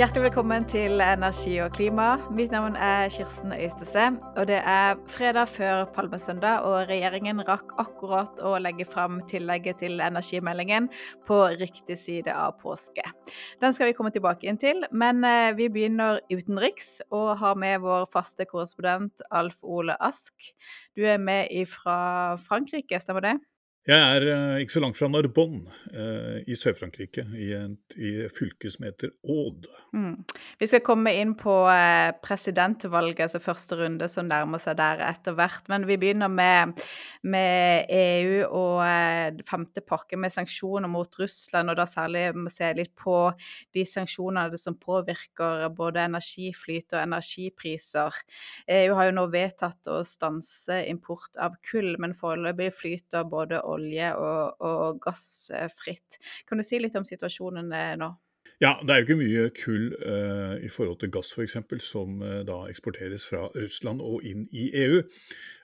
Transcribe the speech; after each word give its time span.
Hjertelig 0.00 0.30
velkommen 0.30 0.64
til 0.64 1.02
Energi 1.04 1.58
og 1.60 1.74
klima. 1.76 2.14
Mitt 2.32 2.54
navn 2.54 2.72
er 2.80 3.10
Kirsten 3.12 3.50
Øystese. 3.52 4.06
Og 4.40 4.46
det 4.48 4.56
er 4.56 4.96
fredag 5.12 5.50
før 5.52 5.90
palmesøndag, 5.92 6.64
og 6.64 6.88
regjeringen 6.88 7.42
rakk 7.44 7.74
akkurat 7.82 8.40
å 8.40 8.54
legge 8.64 8.86
fram 8.88 9.18
tillegget 9.28 9.82
til 9.82 10.00
energimeldingen 10.00 10.88
på 11.28 11.42
riktig 11.60 11.98
side 12.00 12.32
av 12.32 12.56
påske. 12.62 13.04
Den 13.60 13.76
skal 13.76 13.90
vi 13.90 13.98
komme 13.98 14.14
tilbake 14.14 14.48
inn 14.48 14.62
til, 14.62 14.86
men 14.88 15.20
eh, 15.20 15.52
vi 15.60 15.68
begynner 15.68 16.22
utenriks 16.32 17.02
og 17.10 17.34
har 17.44 17.60
med 17.60 17.84
vår 17.84 18.08
faste 18.08 18.48
korrespondent 18.48 19.20
Alf 19.28 19.60
Ole 19.60 20.00
Ask. 20.00 20.54
Du 20.96 21.04
er 21.04 21.20
med 21.20 21.52
fra 21.68 22.38
Frankrike, 22.48 23.04
stemmer 23.04 23.28
det? 23.28 23.36
Jeg 23.88 23.96
er 23.96 24.24
uh, 24.28 24.58
ikke 24.60 24.74
så 24.74 24.80
langt 24.84 24.98
fra 24.98 25.06
Narbonne 25.08 25.62
uh, 25.96 26.36
i 26.44 26.52
Sør-Frankrike, 26.52 27.22
i, 27.32 27.46
i 27.96 28.10
fylket 28.28 28.74
som 28.74 28.84
heter 28.84 29.14
Aude. 29.24 29.70
Mm. 29.96 30.18
Vi 30.60 30.66
skal 30.68 30.82
komme 30.84 31.14
inn 31.16 31.32
på 31.40 31.54
uh, 31.64 32.12
presidentvalget, 32.20 33.22
altså 33.24 33.40
første 33.40 33.78
runde 33.80 34.04
som 34.12 34.28
nærmer 34.28 34.60
seg 34.60 34.76
der 34.76 35.00
etter 35.06 35.32
hvert. 35.38 35.64
Men 35.72 35.86
vi 35.88 35.96
begynner 35.96 36.28
med, 36.28 36.82
med 37.24 37.88
EU 37.88 38.44
og 38.60 39.40
femte 39.48 39.80
pakke 39.80 40.20
med 40.20 40.36
sanksjoner 40.36 40.92
mot 40.92 41.16
Russland, 41.16 41.72
og 41.72 41.80
da 41.80 41.88
særlig 41.88 42.26
må 42.36 42.52
se 42.52 42.68
litt 42.76 42.92
på 43.00 43.16
de 43.72 43.86
sanksjonene 43.88 44.60
som 44.60 44.76
påvirker 44.76 45.70
både 45.72 46.04
energiflyt 46.04 46.92
og 46.98 47.06
energipriser. 47.06 48.20
EU 48.76 48.92
har 49.00 49.08
jo 49.08 49.16
nå 49.22 49.26
vedtatt 49.32 49.88
å 49.88 50.02
stanse 50.04 50.82
import 50.84 51.40
av 51.40 51.56
kull, 51.64 51.94
men 51.96 52.12
foreløpig 52.18 52.70
flyter 52.76 53.24
både 53.24 53.64
olje 53.76 54.10
og, 54.18 54.66
og 54.66 55.00
gass 55.04 55.50
fritt. 55.76 56.20
Kan 56.48 56.60
du 56.60 56.66
si 56.66 56.80
litt 56.82 56.98
om 56.98 57.06
situasjonen 57.06 57.72
eh, 57.76 57.94
nå? 58.00 58.10
Ja, 58.60 58.74
Det 58.82 58.90
er 58.92 58.98
jo 59.00 59.06
ikke 59.06 59.22
mye 59.22 59.44
kull 59.56 59.84
uh, 60.04 60.56
i 60.60 60.68
forhold 60.68 60.98
til 61.00 61.08
gass 61.10 61.32
f.eks. 61.32 61.56
som 61.80 62.20
uh, 62.20 62.42
da 62.44 62.66
eksporteres 62.68 63.24
fra 63.24 63.46
Russland 63.54 64.02
og 64.04 64.26
inn 64.28 64.42
i 64.52 64.66
EU. 64.82 64.98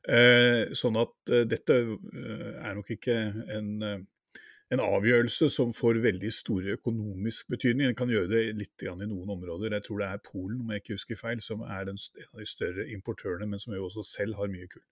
Uh, 0.08 0.72
sånn 0.72 0.96
at 0.96 1.32
dette 1.50 1.76
er 1.76 2.78
nok 2.78 2.88
ikke 2.94 3.16
en, 3.52 3.68
en, 3.84 4.80
avgjørelse 4.86 5.50
som 5.52 5.74
får 5.76 6.00
veldig 6.06 6.32
store 6.32 6.78
økonomisk 6.78 7.52
betydning. 7.52 7.91
Den 7.91 8.00
kan 8.00 8.14
gjøre 8.14 8.32
det 8.32 8.42
litt 8.62 8.86
i 8.86 8.88
noen 8.88 9.34
områder. 9.36 9.76
Jeg 9.76 9.88
tror 9.91 10.00
det 10.00 10.08
er 10.08 10.24
Polen 10.30 10.64
om 10.64 10.72
jeg 10.72 10.84
ikke 10.84 10.96
husker 10.96 11.20
feil, 11.20 11.44
som 11.44 11.68
er 11.68 11.92
en 11.92 12.00
av 12.00 12.41
de 12.41 12.48
større 12.48 12.88
importørene, 12.96 13.50
men 13.50 13.60
som 13.60 13.76
jo 13.76 13.91
også 13.91 14.08
selv 14.08 14.41
har 14.41 14.48
mye 14.48 14.72
kull. 14.72 14.86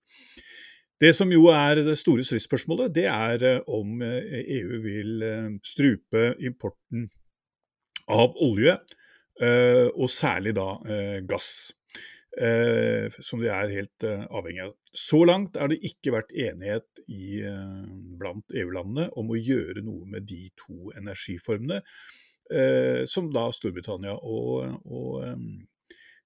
Det 1.02 1.10
som 1.16 1.30
jo 1.32 1.48
er 1.50 1.80
det 1.82 1.96
store 1.98 2.22
stridsspørsmålet, 2.26 2.92
det 2.94 3.06
er 3.10 3.42
eh, 3.42 3.62
om 3.66 4.02
EU 4.02 4.34
eh, 4.38 4.50
e 4.54 4.82
vil 4.84 5.24
eh, 5.26 5.48
strupe 5.66 6.34
importen 6.38 7.08
av 8.14 8.36
olje, 8.44 8.76
og 9.34 10.10
særlig 10.12 10.52
da 10.54 10.76
gass. 11.26 11.72
Som 13.18 13.40
de 13.42 13.48
er 13.50 13.72
helt 13.72 14.04
avhengig 14.06 14.60
av. 14.62 14.74
Så 14.94 15.24
langt 15.26 15.56
er 15.58 15.72
det 15.72 15.80
ikke 15.88 16.12
vært 16.14 16.30
enighet 16.30 17.00
i, 17.10 17.40
blant 18.20 18.54
EU-landene 18.54 19.08
om 19.18 19.32
å 19.32 19.40
gjøre 19.40 19.82
noe 19.82 20.06
med 20.12 20.28
de 20.28 20.52
to 20.60 20.92
energiformene, 21.00 21.80
som 23.10 23.32
da 23.34 23.48
Storbritannia 23.56 24.14
og, 24.14 24.78
og 24.84 25.26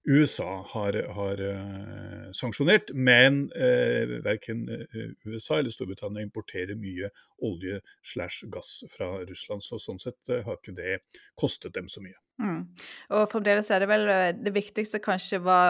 USA 0.08 0.64
har, 0.72 0.96
har 1.14 1.40
uh, 1.42 2.28
sanksjonert, 2.36 2.94
men 2.96 3.42
uh, 3.52 4.14
verken 4.24 4.64
uh, 4.70 5.02
USA 5.28 5.58
eller 5.58 5.74
Storbritannia 5.74 6.24
importerer 6.24 6.78
mye 6.80 7.10
olje 7.44 7.82
slash 8.12 8.48
gass 8.52 8.80
fra 8.92 9.10
Russland, 9.28 9.64
så 9.64 9.80
sånn 9.82 10.00
sett 10.02 10.32
har 10.32 10.56
ikke 10.56 10.76
det 10.78 10.98
kostet 11.38 11.76
dem 11.76 11.90
så 11.92 12.02
mye. 12.04 12.16
Mm. 12.40 12.64
Og 13.18 13.28
fremdeles 13.32 13.68
er 13.74 13.82
det 13.82 13.90
vel 13.90 14.08
det 14.38 14.54
viktigste 14.54 15.02
kanskje 15.02 15.42
hva, 15.42 15.60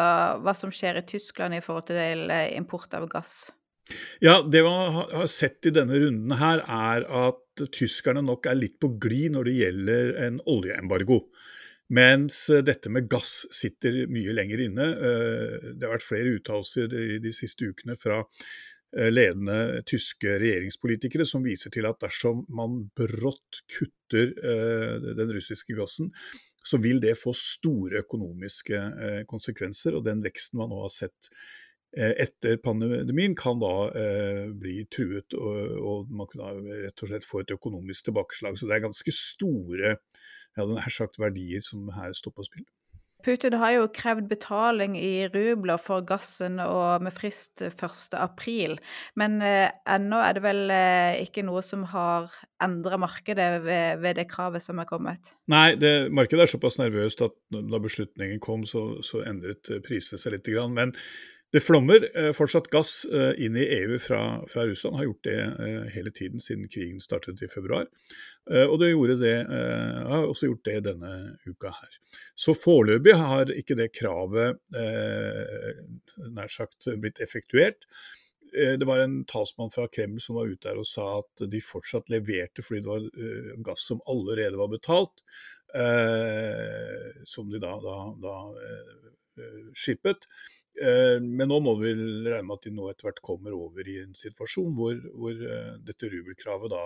hva 0.45 0.55
som 0.57 0.73
skjer 0.73 1.01
i 1.01 1.07
Tyskland 1.09 1.57
i 1.57 1.63
forhold 1.65 1.89
til 1.91 2.29
import 2.55 2.95
av 2.97 3.09
gass? 3.11 3.49
Ja, 4.21 4.43
det 4.43 4.63
man 4.63 4.93
har 4.93 5.27
sett 5.31 5.67
i 5.67 5.73
denne 5.75 5.97
runden 6.03 6.35
her, 6.39 6.61
er 6.63 7.07
at 7.27 7.63
tyskerne 7.75 8.23
nok 8.25 8.47
er 8.51 8.59
litt 8.59 8.77
på 8.83 8.91
glid 9.01 9.35
når 9.35 9.49
det 9.49 9.55
gjelder 9.59 10.11
en 10.27 10.41
oljeembargo. 10.51 11.23
Mens 11.89 12.51
eh, 12.51 12.63
dette 12.65 12.91
med 12.93 13.09
gass 13.09 13.47
sitter 13.55 14.05
mye 14.13 14.35
lenger 14.37 14.65
inne. 14.67 14.89
Eh, 14.93 15.69
det 15.73 15.87
har 15.87 15.97
vært 15.97 16.09
flere 16.09 16.35
uttalelser 16.37 16.91
de 17.25 17.33
siste 17.33 17.71
ukene 17.71 17.97
fra 17.97 18.21
eh, 18.21 19.09
ledende 19.09 19.81
tyske 19.89 20.37
regjeringspolitikere 20.43 21.25
som 21.29 21.47
viser 21.47 21.73
til 21.73 21.89
at 21.89 22.01
dersom 22.05 22.45
man 22.53 22.83
brått 22.97 23.63
kutter 23.73 24.35
den 25.19 25.33
russiske 25.37 25.77
gassen, 25.77 26.13
så 26.65 26.81
vil 26.81 27.01
det 27.01 27.17
få 27.21 27.33
store 27.37 28.03
økonomiske 28.05 29.25
konsekvenser. 29.29 29.97
Og 29.97 30.05
den 30.05 30.21
veksten 30.25 30.61
man 30.61 30.73
nå 30.73 30.83
har 30.85 30.93
sett 30.93 31.31
etter 31.93 32.59
pandemien, 32.61 33.33
kan 33.37 33.61
da 33.61 33.89
bli 34.53 34.83
truet, 34.93 35.37
og, 35.37 36.09
man 36.13 36.29
kan 36.29 36.65
rett 36.69 37.05
og 37.05 37.13
slett 37.13 37.25
få 37.25 37.43
et 37.43 37.53
økonomisk 37.53 38.09
tilbakeslag. 38.09 38.57
Så 38.57 38.69
det 38.69 38.77
er 38.77 38.85
ganske 38.85 39.15
store 39.17 39.95
jeg 40.59 40.67
hadde 40.67 40.81
nær 40.81 40.95
sagt 40.95 41.23
verdier 41.23 41.65
som 41.65 41.89
her 41.95 42.13
står 42.17 42.35
på 42.35 42.47
spill. 42.51 42.67
Putin 43.27 43.57
har 43.59 43.73
jo 43.75 43.87
krevd 43.91 44.29
betaling 44.31 44.95
i 44.95 45.27
rubler 45.33 45.81
for 45.83 46.05
gassen 46.07 46.61
og 46.63 47.03
med 47.03 47.15
frist 47.17 47.65
1.4, 47.67 48.77
men 49.19 49.41
eh, 49.43 49.73
ennå 49.91 50.21
er 50.23 50.37
det 50.37 50.43
vel 50.45 50.71
eh, 50.71 51.19
ikke 51.25 51.43
noe 51.47 51.65
som 51.67 51.83
har 51.91 52.31
endra 52.63 53.01
markedet 53.03 53.49
ved, 53.65 53.99
ved, 54.05 54.21
det 54.21 54.29
kravet 54.31 54.63
som 54.63 54.79
er 54.79 54.87
kommet? 54.87 55.33
Nei, 55.51 55.73
det, 55.81 56.13
markedet 56.15 56.47
er 56.47 56.53
såpass 56.55 56.79
nervøst 56.79 57.25
at 57.27 57.35
da 57.51 57.83
beslutningen 57.83 58.39
kom, 58.45 58.63
så, 58.63 59.03
så 59.03 59.25
endret 59.27 59.67
prisene 59.87 60.23
seg 60.23 60.39
litt. 60.39 60.55
Men 60.71 60.95
det 61.53 61.63
flommer 61.65 62.05
eh, 62.13 62.31
fortsatt 62.37 62.69
gass 62.73 63.07
eh, 63.09 63.33
inn 63.41 63.57
i 63.57 63.65
EU 63.79 63.97
fra, 64.03 64.21
fra, 64.53 64.67
Russland, 64.69 64.99
har 64.99 65.07
gjort 65.07 65.25
det 65.25 65.37
eh, 65.41 65.87
hele 65.95 66.13
tiden 66.13 66.43
siden 66.45 66.69
krigen 66.69 67.01
startet 67.01 67.41
i 67.41 67.49
februar. 67.49 67.87
Og 68.49 68.79
det, 68.81 68.93
det 69.21 69.35
har 70.09 70.25
også 70.25 70.49
gjort 70.49 70.65
det 70.65 70.79
denne 70.87 71.11
uka 71.45 71.69
her. 71.75 71.99
Så 72.33 72.55
foreløpig 72.57 73.13
har 73.21 73.51
ikke 73.53 73.77
det 73.77 73.91
kravet 73.93 74.57
nær 76.33 76.49
sagt 76.49 76.89
blitt 77.03 77.21
effektuert. 77.21 77.85
Det 78.49 78.87
var 78.89 79.03
en 79.03 79.19
talsmann 79.29 79.69
fra 79.69 79.85
Kreml 79.93 80.21
som 80.25 80.39
var 80.39 80.49
ute 80.49 80.71
der 80.71 80.81
og 80.81 80.89
sa 80.89 81.19
at 81.19 81.45
de 81.53 81.61
fortsatt 81.61 82.09
leverte 82.09 82.65
fordi 82.65 82.81
det 82.87 82.89
var 82.89 83.05
gass 83.69 83.85
som 83.91 84.01
allerede 84.09 84.57
var 84.57 84.73
betalt, 84.73 85.21
som 87.29 87.53
de 87.53 87.61
da, 87.61 87.75
da, 87.85 87.99
da 88.25 88.37
skippet. 89.77 90.25
Eh, 90.79 91.19
men 91.23 91.51
nå 91.51 91.59
må 91.65 91.75
vi 91.81 91.93
regne 91.95 92.45
med 92.47 92.59
at 92.59 92.67
de 92.69 92.73
nå 92.75 92.89
etter 92.91 93.09
hvert 93.09 93.23
kommer 93.25 93.57
over 93.57 93.89
i 93.89 93.99
en 94.05 94.15
situasjon 94.19 94.77
hvor, 94.79 94.99
hvor 95.19 95.35
eh, 95.35 95.75
dette 95.85 96.11
rubelkravet 96.13 96.73
da 96.73 96.85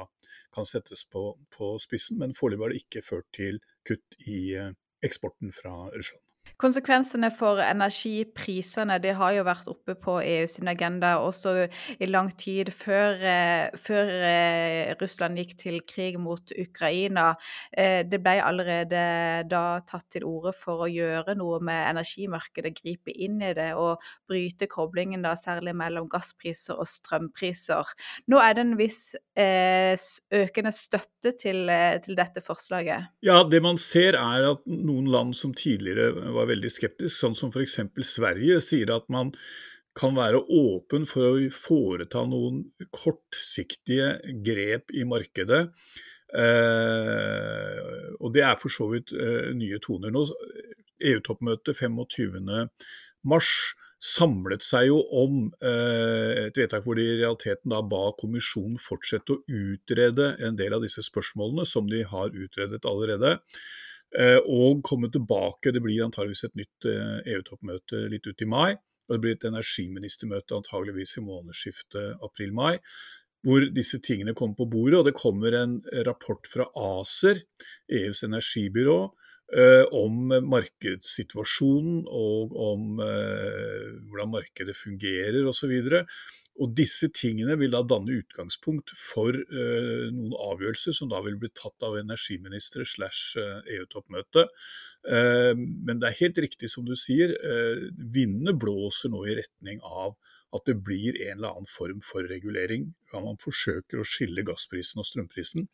kan 0.54 0.68
settes 0.68 1.04
på, 1.12 1.26
på 1.52 1.74
spissen. 1.82 2.20
Men 2.22 2.36
foreløpig 2.36 2.64
har 2.64 2.74
det 2.74 2.82
ikke 2.84 3.06
ført 3.06 3.28
til 3.36 3.60
kutt 3.88 4.20
i 4.26 4.42
eh, 4.58 4.72
eksporten 5.04 5.52
fra 5.54 5.74
Russland. 5.92 6.24
Konsekvensene 6.62 7.26
for 7.34 7.58
energiprisene 7.58 9.00
det 9.02 9.16
har 9.18 9.32
jo 9.34 9.42
vært 9.48 9.66
oppe 9.72 9.96
på 9.98 10.12
EU 10.22 10.44
sin 10.46 10.68
agenda 10.70 11.16
også 11.18 11.54
i 11.98 12.06
lang 12.06 12.28
tid 12.38 12.70
før, 12.70 13.16
eh, 13.18 13.72
før 13.82 14.10
eh, 14.28 14.92
Russland 15.00 15.40
gikk 15.40 15.56
til 15.58 15.80
krig 15.82 16.20
mot 16.22 16.54
Ukraina. 16.54 17.32
Eh, 17.74 18.04
det 18.06 18.20
ble 18.22 18.36
allerede 18.44 19.02
da 19.50 19.80
tatt 19.88 20.06
til 20.14 20.26
orde 20.28 20.52
for 20.54 20.84
å 20.86 20.90
gjøre 20.92 21.34
noe 21.40 21.58
med 21.66 21.80
energimarkedet, 21.96 22.76
gripe 22.78 23.10
inn 23.10 23.42
i 23.42 23.50
det 23.58 23.72
og 23.74 23.98
bryte 24.30 24.70
koblingen 24.70 25.26
da 25.26 25.34
særlig 25.38 25.74
mellom 25.74 26.06
gasspriser 26.12 26.78
og 26.78 26.86
strømpriser. 26.86 27.90
Nå 28.30 28.38
er 28.38 28.54
det 28.54 28.66
en 28.68 28.78
viss 28.78 29.02
økende 29.34 30.70
støtte 30.76 31.34
til, 31.40 31.66
til 32.04 32.18
dette 32.18 32.42
forslaget. 32.44 33.10
Ja, 33.26 33.42
det 33.48 33.62
man 33.64 33.80
ser 33.80 34.14
er 34.20 34.50
at 34.52 34.62
noen 34.68 35.10
land 35.10 35.34
som 35.34 35.56
tidligere 35.56 36.30
var 36.36 36.51
veldig 36.52 36.70
skeptisk, 36.72 37.14
sånn 37.16 37.36
som 37.38 37.52
f.eks. 37.52 37.80
Sverige 38.06 38.60
sier 38.64 38.94
at 38.94 39.08
man 39.12 39.32
kan 39.98 40.16
være 40.16 40.40
åpen 40.48 41.04
for 41.08 41.34
å 41.34 41.50
foreta 41.52 42.24
noen 42.28 42.62
kortsiktige 42.94 44.14
grep 44.44 44.94
i 44.96 45.04
markedet. 45.08 45.66
Eh, 46.32 48.14
og 48.16 48.32
det 48.32 48.46
er 48.46 48.56
for 48.60 48.72
så 48.72 48.88
vidt 48.94 49.12
eh, 49.12 49.52
nye 49.56 49.80
toner. 49.84 50.14
nå. 50.14 50.24
EU-toppmøtet 51.02 51.76
25.3 51.82 52.40
samlet 54.02 54.64
seg 54.66 54.88
jo 54.88 54.98
om 55.14 55.44
eh, 55.62 56.48
et 56.48 56.58
vedtak 56.58 56.82
hvor 56.82 56.98
de 56.98 57.04
i 57.06 57.18
realiteten 57.20 57.70
da 57.70 57.78
ba 57.86 58.08
kommisjonen 58.18 58.80
fortsette 58.82 59.36
å 59.36 59.42
utrede 59.46 60.32
en 60.42 60.58
del 60.58 60.74
av 60.74 60.82
disse 60.82 61.04
spørsmålene, 61.06 61.66
som 61.68 61.86
de 61.90 62.02
har 62.10 62.34
utredet 62.34 62.82
allerede. 62.88 63.36
Eh, 64.12 64.38
og 64.44 64.82
komme 64.84 65.08
tilbake. 65.12 65.72
Det 65.72 65.80
blir 65.80 66.04
antageligvis 66.04 66.44
et 66.48 66.58
nytt 66.60 66.88
eh, 66.88 67.32
EU-toppmøte 67.32 68.04
litt 68.12 68.28
ut 68.28 68.44
i 68.44 68.48
mai. 68.48 68.74
Og 69.08 69.16
det 69.16 69.22
blir 69.24 69.38
et 69.38 69.48
energiministermøte 69.48 70.58
antageligvis 70.58 71.16
i 71.18 71.24
månedsskiftet 71.24 72.20
april-mai. 72.24 72.76
Hvor 73.42 73.64
disse 73.74 73.98
tingene 74.04 74.36
kommer 74.38 74.58
på 74.60 74.68
bordet. 74.70 75.00
Og 75.00 75.08
det 75.08 75.16
kommer 75.18 75.56
en 75.56 75.80
rapport 76.06 76.46
fra 76.46 76.68
ACER, 76.78 77.42
EUs 77.90 78.22
energibyrå, 78.28 79.00
om 79.92 80.30
markedssituasjonen 80.48 82.06
og 82.08 82.54
om 82.56 82.94
hvordan 83.02 84.30
markedet 84.32 84.72
fungerer 84.78 85.44
osv. 85.50 85.74
Og 85.90 86.14
disse 86.76 87.08
tingene 87.16 87.56
vil 87.60 87.72
da 87.72 87.80
danne 87.86 88.18
utgangspunkt 88.20 88.92
for 88.98 89.34
eh, 89.34 90.08
noen 90.12 90.34
avgjørelser 90.36 90.94
som 90.96 91.08
da 91.10 91.22
vil 91.24 91.38
bli 91.40 91.50
tatt 91.56 91.84
av 91.86 91.96
energiministre 92.00 92.84
slash 92.88 93.40
EU-toppmøte. 93.40 94.44
Eh, 95.08 95.52
men 95.56 96.02
det 96.02 96.10
er 96.10 96.20
helt 96.20 96.42
riktig 96.44 96.70
som 96.70 96.84
du 96.86 96.94
sier, 96.98 97.32
eh, 97.32 97.88
vindene 97.96 98.54
blåser 98.54 99.12
nå 99.12 99.24
i 99.26 99.38
retning 99.40 99.80
av 99.82 100.14
at 100.52 100.68
det 100.68 100.76
blir 100.84 101.16
en 101.30 101.38
eller 101.38 101.54
annen 101.54 101.72
form 101.72 102.02
for 102.04 102.28
regulering. 102.28 102.90
Ja, 103.14 103.22
man 103.24 103.40
forsøker 103.40 104.02
å 104.02 104.08
skille 104.08 104.44
gassprisen 104.44 105.00
og 105.00 105.08
strømprisen. 105.08 105.64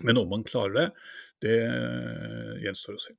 Men 0.00 0.16
om 0.16 0.30
man 0.32 0.46
klarer 0.48 0.78
det, 0.78 0.86
det 1.44 1.58
gjenstår 2.64 2.96
å 2.96 3.02
se. 3.04 3.12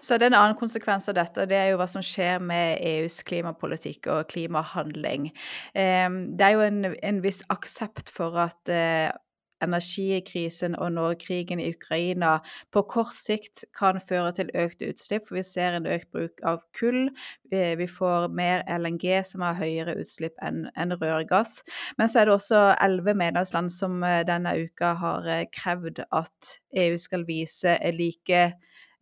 Så 0.00 0.18
det 0.18 0.28
er 0.28 0.34
en 0.34 0.40
annen 0.40 0.58
konsekvens 0.58 1.08
av 1.10 1.18
dette, 1.18 1.42
og 1.42 1.50
det 1.50 1.58
er 1.58 1.72
jo 1.72 1.80
hva 1.80 1.88
som 1.90 2.04
skjer 2.04 2.38
med 2.44 2.78
EUs 2.86 3.20
klimapolitikk 3.26 4.10
og 4.12 4.28
klimahandling. 4.30 5.30
Ehm, 5.74 6.22
det 6.38 6.46
er 6.46 6.56
jo 6.56 6.68
en, 6.68 6.84
en 6.94 7.24
viss 7.24 7.42
aksept 7.52 8.12
for 8.14 8.38
at 8.40 8.72
eh, 8.72 9.10
energikrisen 9.64 10.76
og 10.80 10.92
nå 10.94 11.06
krigen 11.20 11.60
i 11.60 11.70
Ukraina 11.74 12.38
på 12.74 12.82
kort 12.90 13.16
sikt 13.18 13.64
kan 13.76 14.00
føre 14.02 14.32
til 14.36 14.52
økte 14.56 14.90
utslipp, 14.92 15.28
for 15.28 15.38
vi 15.38 15.44
ser 15.46 15.76
en 15.76 15.88
økt 15.90 16.10
bruk 16.14 16.42
av 16.46 16.62
kull. 16.76 17.10
Vi 17.50 17.88
får 17.90 18.30
mer 18.36 18.64
LNG 18.70 19.20
som 19.26 19.44
har 19.44 19.58
høyere 19.60 19.98
utslipp 20.00 20.38
enn 20.44 20.66
en 20.76 20.96
rørgass. 20.96 21.60
Men 21.98 22.10
så 22.10 22.22
er 22.22 22.28
det 22.28 22.36
også 22.38 22.64
elleve 22.80 23.16
medlemsland 23.18 23.72
som 23.74 24.00
eh, 24.06 24.22
denne 24.28 24.56
uka 24.64 24.94
har 25.00 25.28
eh, 25.28 25.46
krevd 25.54 26.04
at 26.06 26.56
EU 26.80 26.98
skal 27.00 27.26
vise 27.28 27.76
like 27.96 28.50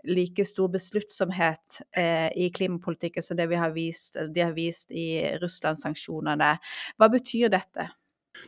like 0.04 0.44
stor 0.44 0.68
besluttsomhet 0.68 1.80
eh, 1.96 2.38
i 2.38 2.50
klimapolitikken 2.54 3.22
som 3.22 3.36
det 3.36 3.46
vi 3.50 3.56
har 3.58 3.70
vist, 3.74 4.16
de 4.34 4.40
har 4.40 4.52
vist 4.56 4.90
i 4.90 5.36
Russland-sanksjonene. 5.42 6.56
Hva 6.98 7.08
betyr 7.12 7.48
dette? 7.52 7.88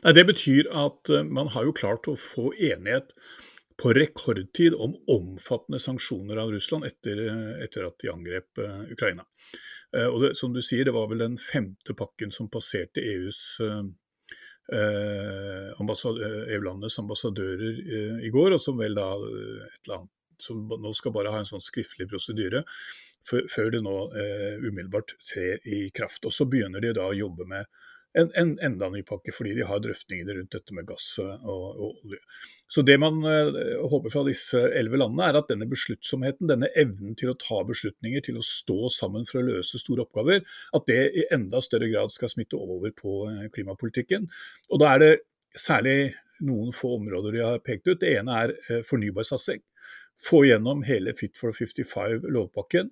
Nei, 0.04 0.12
det 0.16 0.24
betyr 0.28 0.68
at 0.76 1.10
uh, 1.12 1.24
man 1.26 1.48
har 1.54 1.64
jo 1.66 1.72
klart 1.76 2.08
å 2.10 2.16
få 2.18 2.52
enighet 2.54 3.08
på 3.80 3.92
rekordtid 3.96 4.74
om 4.76 4.94
omfattende 5.10 5.80
sanksjoner 5.82 6.36
av 6.42 6.52
Russland 6.54 6.82
etter, 6.88 7.16
uh, 7.26 7.52
etter 7.64 7.80
at 7.88 7.96
de 8.02 8.08
angrep 8.12 8.50
uh, 8.62 8.80
Ukraina. 8.92 9.24
og 9.90 10.22
det, 10.22 10.28
som 10.38 10.52
du 10.54 10.60
sier, 10.62 10.84
det 10.86 10.94
var 10.94 11.10
vel 11.10 11.18
den 11.18 11.34
femte 11.34 11.98
pakken 11.98 12.30
som 12.30 12.46
passerte 12.46 13.02
EUs 13.02 13.58
EU-landenes 14.70 16.94
ambassadører 17.02 17.74
i 18.22 18.30
går, 18.30 18.54
og 18.54 18.62
som 18.62 18.78
vel 18.78 18.94
da 18.94 19.18
et 19.18 19.82
eller 19.82 19.96
annet 19.96 20.14
som 20.42 20.64
nå 20.70 20.94
skal 20.96 21.14
bare 21.14 21.32
ha 21.34 21.42
en 21.42 21.48
sånn 21.48 21.64
skriftlig 21.64 22.08
prosedyre 22.10 22.64
før 23.30 23.70
det 23.74 23.82
nå 23.84 23.94
eh, 24.16 24.56
umiddelbart 24.64 25.14
trer 25.28 25.60
i 25.68 25.86
kraft. 25.94 26.24
Og 26.26 26.34
så 26.34 26.48
begynner 26.48 26.82
de 26.82 26.94
da 26.96 27.10
å 27.10 27.16
jobbe 27.16 27.46
med 27.48 27.68
en, 28.18 28.30
en, 28.34 28.56
enda 28.64 28.88
ny 28.90 29.02
pakke, 29.06 29.32
fordi 29.34 29.52
de 29.54 29.66
har 29.66 29.82
drøftingene 29.82 30.34
rundt 30.34 30.54
dette 30.56 30.74
med 30.74 30.86
gass 30.88 31.06
og, 31.22 31.30
og 31.44 31.82
olje. 31.90 32.18
Så 32.70 32.82
det 32.86 32.96
man 33.02 33.20
eh, 33.28 33.60
håper 33.92 34.12
fra 34.12 34.24
disse 34.26 34.62
elleve 34.66 34.98
landene, 34.98 35.28
er 35.28 35.38
at 35.38 35.50
denne 35.52 35.68
besluttsomheten, 35.70 36.50
denne 36.50 36.72
evnen 36.80 37.14
til 37.18 37.32
å 37.32 37.38
ta 37.38 37.60
beslutninger, 37.68 38.24
til 38.26 38.40
å 38.40 38.46
stå 38.46 38.90
sammen 38.96 39.28
for 39.28 39.42
å 39.42 39.46
løse 39.46 39.78
store 39.82 40.06
oppgaver, 40.08 40.42
at 40.76 40.90
det 40.90 41.00
i 41.22 41.28
enda 41.36 41.62
større 41.64 41.90
grad 41.92 42.14
skal 42.14 42.32
smitte 42.32 42.58
over 42.58 42.94
på 42.96 43.22
eh, 43.30 43.46
klimapolitikken. 43.54 44.26
Og 44.72 44.82
da 44.82 44.94
er 44.94 45.04
det 45.04 45.14
særlig 45.58 45.98
noen 46.46 46.74
få 46.74 46.96
områder 46.96 47.36
de 47.36 47.44
har 47.44 47.62
pekt 47.62 47.90
ut. 47.90 48.00
Det 48.00 48.14
ene 48.16 48.42
er 48.42 48.56
eh, 48.56 48.82
fornybarsatsing 48.86 49.62
få 50.20 50.42
gjennom 50.44 50.82
hele 50.84 51.14
Fit 51.16 51.36
for 51.38 51.54
55-lovpakken, 51.56 52.90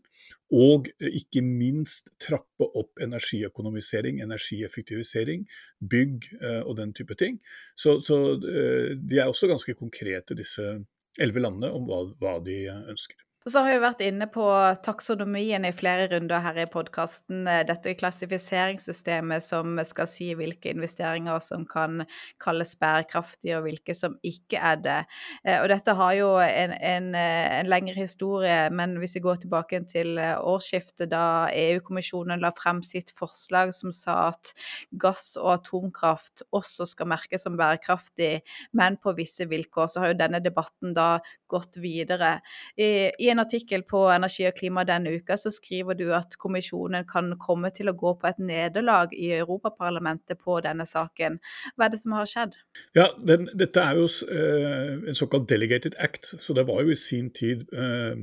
og 0.56 0.88
eh, 0.98 1.18
ikke 1.20 1.42
minst 1.44 2.12
trappe 2.22 2.68
opp 2.68 3.02
energiøkonomisering, 3.04 4.22
energieffektivisering, 4.24 5.44
bygg 5.78 6.30
eh, 6.40 6.62
og 6.62 6.78
den 6.80 6.94
type 6.96 7.18
ting. 7.20 7.40
Så, 7.76 7.98
så 8.06 8.20
eh, 8.38 8.94
de 8.96 9.20
er 9.20 9.28
også 9.28 9.50
ganske 9.50 9.76
konkrete, 9.78 10.38
disse 10.38 10.78
elleve 11.18 11.44
landene, 11.44 11.72
om 11.74 11.88
hva, 11.88 12.04
hva 12.22 12.38
de 12.44 12.62
ønsker. 12.70 13.27
Og 13.48 13.52
så 13.54 13.62
har 13.64 13.72
vi 13.72 13.80
vært 13.80 14.02
inne 14.04 14.26
på 14.28 14.44
taksonomien 14.84 15.64
i 15.64 15.70
flere 15.72 16.04
runder 16.10 16.42
her 16.44 16.58
i 16.60 16.66
podkasten. 16.68 17.46
Eh, 17.48 17.62
dette 17.64 17.94
klassifiseringssystemet 17.96 19.40
som 19.40 19.78
skal 19.88 20.10
si 20.12 20.26
hvilke 20.36 20.68
investeringer 20.74 21.40
som 21.40 21.64
kan 21.64 22.02
kalles 22.44 22.74
bærekraftige, 22.76 23.56
og 23.56 23.64
hvilke 23.64 23.96
som 23.96 24.18
ikke 24.20 24.60
er 24.60 24.82
det. 24.84 24.98
Eh, 25.46 25.62
og 25.62 25.70
dette 25.72 25.94
har 25.96 26.12
jo 26.18 26.26
en, 26.44 26.74
en, 26.76 27.08
eh, 27.16 27.46
en 27.62 27.70
lengre 27.72 27.96
historie, 27.96 28.58
men 28.68 28.98
hvis 29.00 29.16
vi 29.16 29.24
går 29.24 29.40
tilbake 29.46 29.80
til 29.88 30.20
årsskiftet, 30.20 31.08
da 31.14 31.48
EU-kommisjonen 31.48 32.44
la 32.44 32.52
frem 32.52 32.84
sitt 32.84 33.14
forslag 33.16 33.72
som 33.72 33.96
sa 33.96 34.18
at 34.26 34.52
gass 35.00 35.38
og 35.40 35.54
atomkraft 35.54 36.44
også 36.52 36.90
skal 36.92 37.08
merkes 37.16 37.48
som 37.48 37.56
bærekraftig, 37.56 38.42
men 38.76 39.00
på 39.00 39.16
visse 39.16 39.48
vilkår, 39.48 39.88
så 39.88 40.04
har 40.04 40.12
jo 40.12 40.20
denne 40.20 40.44
debatten 40.44 40.92
da 40.92 41.14
gått 41.50 41.78
videre. 41.82 42.38
I, 42.76 43.10
i 43.18 43.30
en 43.32 43.42
artikkel 43.42 43.84
på 43.88 44.04
Energi 44.12 44.46
og 44.48 44.56
klima 44.58 44.84
denne 44.88 45.14
uka 45.16 45.36
så 45.40 45.52
skriver 45.54 45.98
du 45.98 46.06
at 46.16 46.36
kommisjonen 46.40 47.06
kan 47.08 47.32
komme 47.40 47.72
til 47.74 47.90
å 47.90 47.96
gå 47.98 48.14
på 48.20 48.30
et 48.30 48.42
nederlag 48.42 49.14
i 49.16 49.32
Europaparlamentet 49.38 50.40
på 50.44 50.60
denne 50.64 50.86
saken. 50.88 51.40
Hva 51.76 51.88
er 51.88 51.94
det 51.94 52.02
som 52.02 52.16
har 52.16 52.28
skjedd? 52.28 52.58
Ja, 52.98 53.08
den, 53.18 53.48
Dette 53.58 53.84
er 53.84 53.98
jo 53.98 54.06
eh, 54.28 54.94
en 55.08 55.18
såkalt 55.18 55.48
delegated 55.50 55.98
act, 55.98 56.34
så 56.38 56.56
det 56.56 56.68
var 56.68 56.84
jo 56.84 56.94
i 56.94 57.00
sin 57.00 57.32
tid 57.34 57.66
eh, 57.72 58.14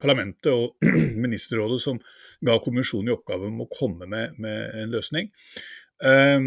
parlamentet 0.00 0.52
og 0.52 0.90
ministerrådet 1.24 1.80
som 1.82 2.00
ga 2.46 2.56
kommisjonen 2.64 3.10
i 3.10 3.14
oppgave 3.14 3.50
om 3.50 3.64
å 3.64 3.68
komme 3.72 4.08
med, 4.08 4.38
med 4.40 4.80
en 4.82 4.94
løsning. 4.94 5.28
Um, 6.00 6.44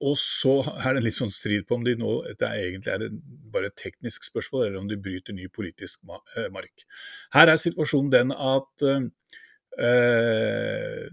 og 0.00 0.14
så 0.16 0.54
er 0.80 0.96
det 0.96 1.02
litt 1.04 1.18
sånn 1.18 1.32
strid 1.34 1.66
på 1.68 1.76
om 1.76 1.82
de 1.84 1.92
nå 2.00 2.14
det 2.40 2.46
er 2.46 2.62
egentlig 2.62 2.92
er 2.94 3.02
det 3.02 3.10
bare 3.52 3.68
et 3.68 3.76
teknisk 3.76 4.24
spørsmål, 4.24 4.66
eller 4.66 4.80
om 4.80 4.88
de 4.88 4.96
bryter 4.96 5.36
ny 5.36 5.50
politisk 5.52 6.00
eh, 6.08 6.48
mark. 6.54 6.86
Her 7.36 7.52
er 7.52 7.60
situasjonen 7.60 8.12
den 8.14 8.32
at 8.32 8.86
uh, 8.86 9.04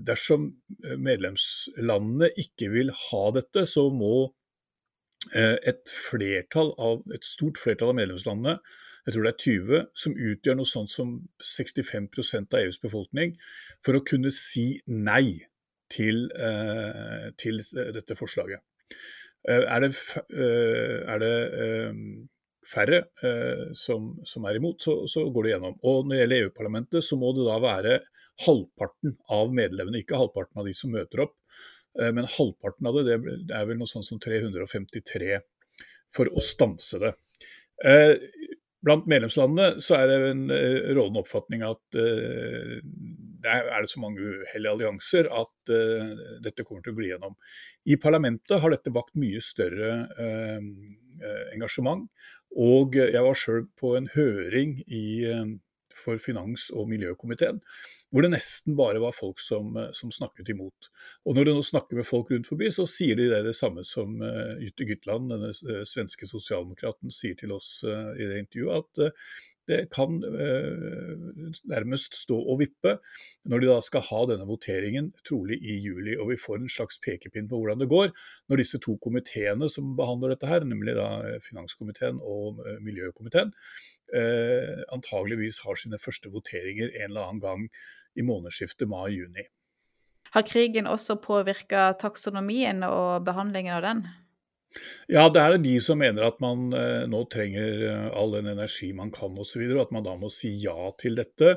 dersom 0.08 0.48
medlemslandene 0.96 2.32
ikke 2.40 2.72
vil 2.72 2.94
ha 3.04 3.24
dette, 3.36 3.66
så 3.68 3.90
må 3.92 4.16
uh, 4.30 5.58
et 5.58 5.92
flertall 5.92 6.72
av, 6.80 7.04
et 7.12 7.28
stort 7.28 7.60
flertall 7.60 7.92
av 7.92 8.00
medlemslandene 8.00 8.60
jeg 9.08 9.16
tror 9.16 9.24
det 9.24 9.30
er 9.32 9.44
20, 9.44 9.84
som 9.96 10.16
utgjør 10.20 10.56
noe 10.60 10.68
sånt 10.68 10.92
som 10.92 11.12
65% 11.40 12.52
av 12.52 12.66
EUs 12.66 12.80
befolkning, 12.84 13.38
for 13.80 13.96
å 13.96 14.04
kunne 14.04 14.34
si 14.36 14.82
nei 14.92 15.48
til, 15.92 16.28
eh, 16.36 17.30
til 17.40 17.62
dette 17.96 18.18
forslaget. 18.18 18.64
Eh, 19.48 19.64
er 19.64 19.84
det, 19.86 19.92
eh, 20.34 20.98
er 21.08 21.22
det 21.24 22.28
færre 22.68 23.06
som, 23.74 24.10
som, 24.28 24.46
er 24.46 24.58
imot, 24.60 24.82
så, 24.84 25.08
så, 25.08 25.24
går 25.32 25.46
det 25.46 25.52
gjennom. 25.54 25.78
Og 25.88 26.02
når 26.04 26.14
det 26.14 26.22
gjelder 26.22 26.42
EU-parlamentet, 26.42 27.06
så 27.06 27.16
må 27.16 27.32
det 27.36 27.46
da 27.48 27.60
være 27.64 28.00
halvparten 28.44 29.16
av 29.32 29.54
medlemmene, 29.56 30.02
ikke 30.04 30.20
halvparten 30.20 30.60
av 30.60 30.68
de 30.68 30.74
som 30.76 30.92
møter 30.92 31.24
opp, 31.24 31.38
men 31.98 32.28
halvparten 32.30 32.90
av 32.92 33.00
det, 33.08 33.16
det 33.48 33.56
er 33.56 33.70
vel 33.70 33.80
noe 33.80 33.90
sånt 33.90 34.06
som 34.06 34.20
353 34.22 35.40
for 36.14 36.28
å 36.28 36.44
stanse 36.44 37.00
det. 37.02 37.14
Blant 38.84 39.08
medlemslandene 39.10 39.80
så 39.82 40.02
er 40.02 40.12
det 40.12 40.20
en 40.36 40.44
rådende 40.52 41.24
oppfatning 41.24 41.64
at 41.66 41.98
der 43.48 43.70
er 43.72 43.84
det 43.84 43.92
så 43.92 44.02
mange 44.04 44.22
uhellige 44.22 44.74
allianser 44.74 45.30
at 45.32 45.74
uh, 45.74 46.24
dette 46.44 46.66
kommer 46.66 46.86
til 46.86 46.96
å 46.96 47.00
bli 47.00 47.12
gjennom. 47.12 47.38
I 47.88 48.00
parlamentet 48.02 48.62
har 48.64 48.74
dette 48.74 48.94
vakt 48.96 49.16
mye 49.20 49.42
større 49.44 49.94
uh, 50.20 51.38
engasjement. 51.56 52.08
Og 52.58 52.96
jeg 52.96 53.22
var 53.22 53.38
sjøl 53.38 53.66
på 53.78 53.96
en 53.98 54.08
høring 54.14 54.78
i, 54.88 55.26
for 55.94 56.18
finans- 56.22 56.70
og 56.72 56.88
miljøkomiteen, 56.90 57.58
hvor 58.08 58.24
det 58.24 58.32
nesten 58.32 58.78
bare 58.80 59.02
var 59.04 59.14
folk 59.14 59.42
som, 59.44 59.76
som, 59.98 60.14
snakket 60.16 60.54
imot. 60.54 60.88
Og 61.28 61.36
når 61.36 61.50
du 61.50 61.52
nå 61.58 61.66
snakker 61.68 62.00
med 62.00 62.08
folk 62.08 62.32
rundt 62.32 62.48
forbi, 62.50 62.70
så 62.74 62.88
sier 62.90 63.20
de 63.20 63.28
det, 63.34 63.42
det 63.50 63.56
samme 63.58 63.84
som 63.86 64.16
Jytte 64.64 64.88
Gytland, 64.88 65.34
denne 65.34 65.84
svenske 65.90 66.30
sosialdemokraten, 66.30 67.12
sier 67.14 67.36
til 67.38 67.54
oss 67.58 67.82
i 67.84 68.24
det 68.24 68.40
intervjuet, 68.46 68.88
at 68.88 69.12
det 69.68 69.80
kan 69.92 70.22
eh, 70.24 71.12
nærmest 71.68 72.16
stå 72.16 72.38
og 72.38 72.62
vippe 72.62 72.96
når 73.48 73.64
de 73.64 73.70
da 73.70 73.78
skal 73.84 74.06
ha 74.08 74.22
denne 74.30 74.48
voteringen, 74.48 75.10
trolig 75.28 75.60
i 75.60 75.78
juli. 75.84 76.16
Og 76.16 76.32
vi 76.32 76.40
får 76.40 76.62
en 76.62 76.72
slags 76.72 77.02
pekepinn 77.04 77.50
på 77.52 77.60
hvordan 77.60 77.84
det 77.84 77.90
går 77.92 78.14
når 78.48 78.64
disse 78.64 78.80
to 78.84 78.98
komiteene 79.04 79.70
som 79.72 79.96
behandler 80.00 80.34
dette 80.34 80.50
her, 80.50 80.64
nemlig 80.68 80.96
da 80.98 81.10
eh, 81.28 81.40
finanskomiteen 81.44 82.22
og 82.24 82.64
eh, 82.66 82.82
miljøkomiteen, 82.84 83.54
antageligvis 84.08 85.58
har 85.66 85.76
sine 85.76 85.98
første 86.00 86.30
voteringer 86.32 86.94
en 86.94 87.10
eller 87.10 87.26
annen 87.26 87.42
gang 87.44 87.66
i 88.16 88.24
månedsskiftet 88.24 88.88
mai-juni. 88.88 89.44
Har 90.32 90.46
krigen 90.48 90.88
også 90.88 91.18
påvirka 91.20 91.90
taksonomien 92.00 92.86
og 92.88 93.26
behandlingen 93.28 93.76
av 93.76 93.84
den? 93.84 94.06
Ja, 95.08 95.28
det 95.32 95.42
er 95.42 95.58
de 95.64 95.76
som 95.84 96.00
mener 96.02 96.28
at 96.28 96.40
man 96.44 96.70
eh, 96.76 97.08
nå 97.10 97.24
trenger 97.32 97.84
eh, 97.90 98.08
all 98.20 98.36
den 98.36 98.50
energi 98.52 98.92
man 98.96 99.12
kan 99.16 99.36
osv., 99.40 99.64
og, 99.72 99.84
at 99.88 99.94
man 99.96 100.06
da 100.06 100.16
må 100.20 100.30
si 100.34 100.52
ja 100.62 100.92
til 101.00 101.16
dette. 101.20 101.54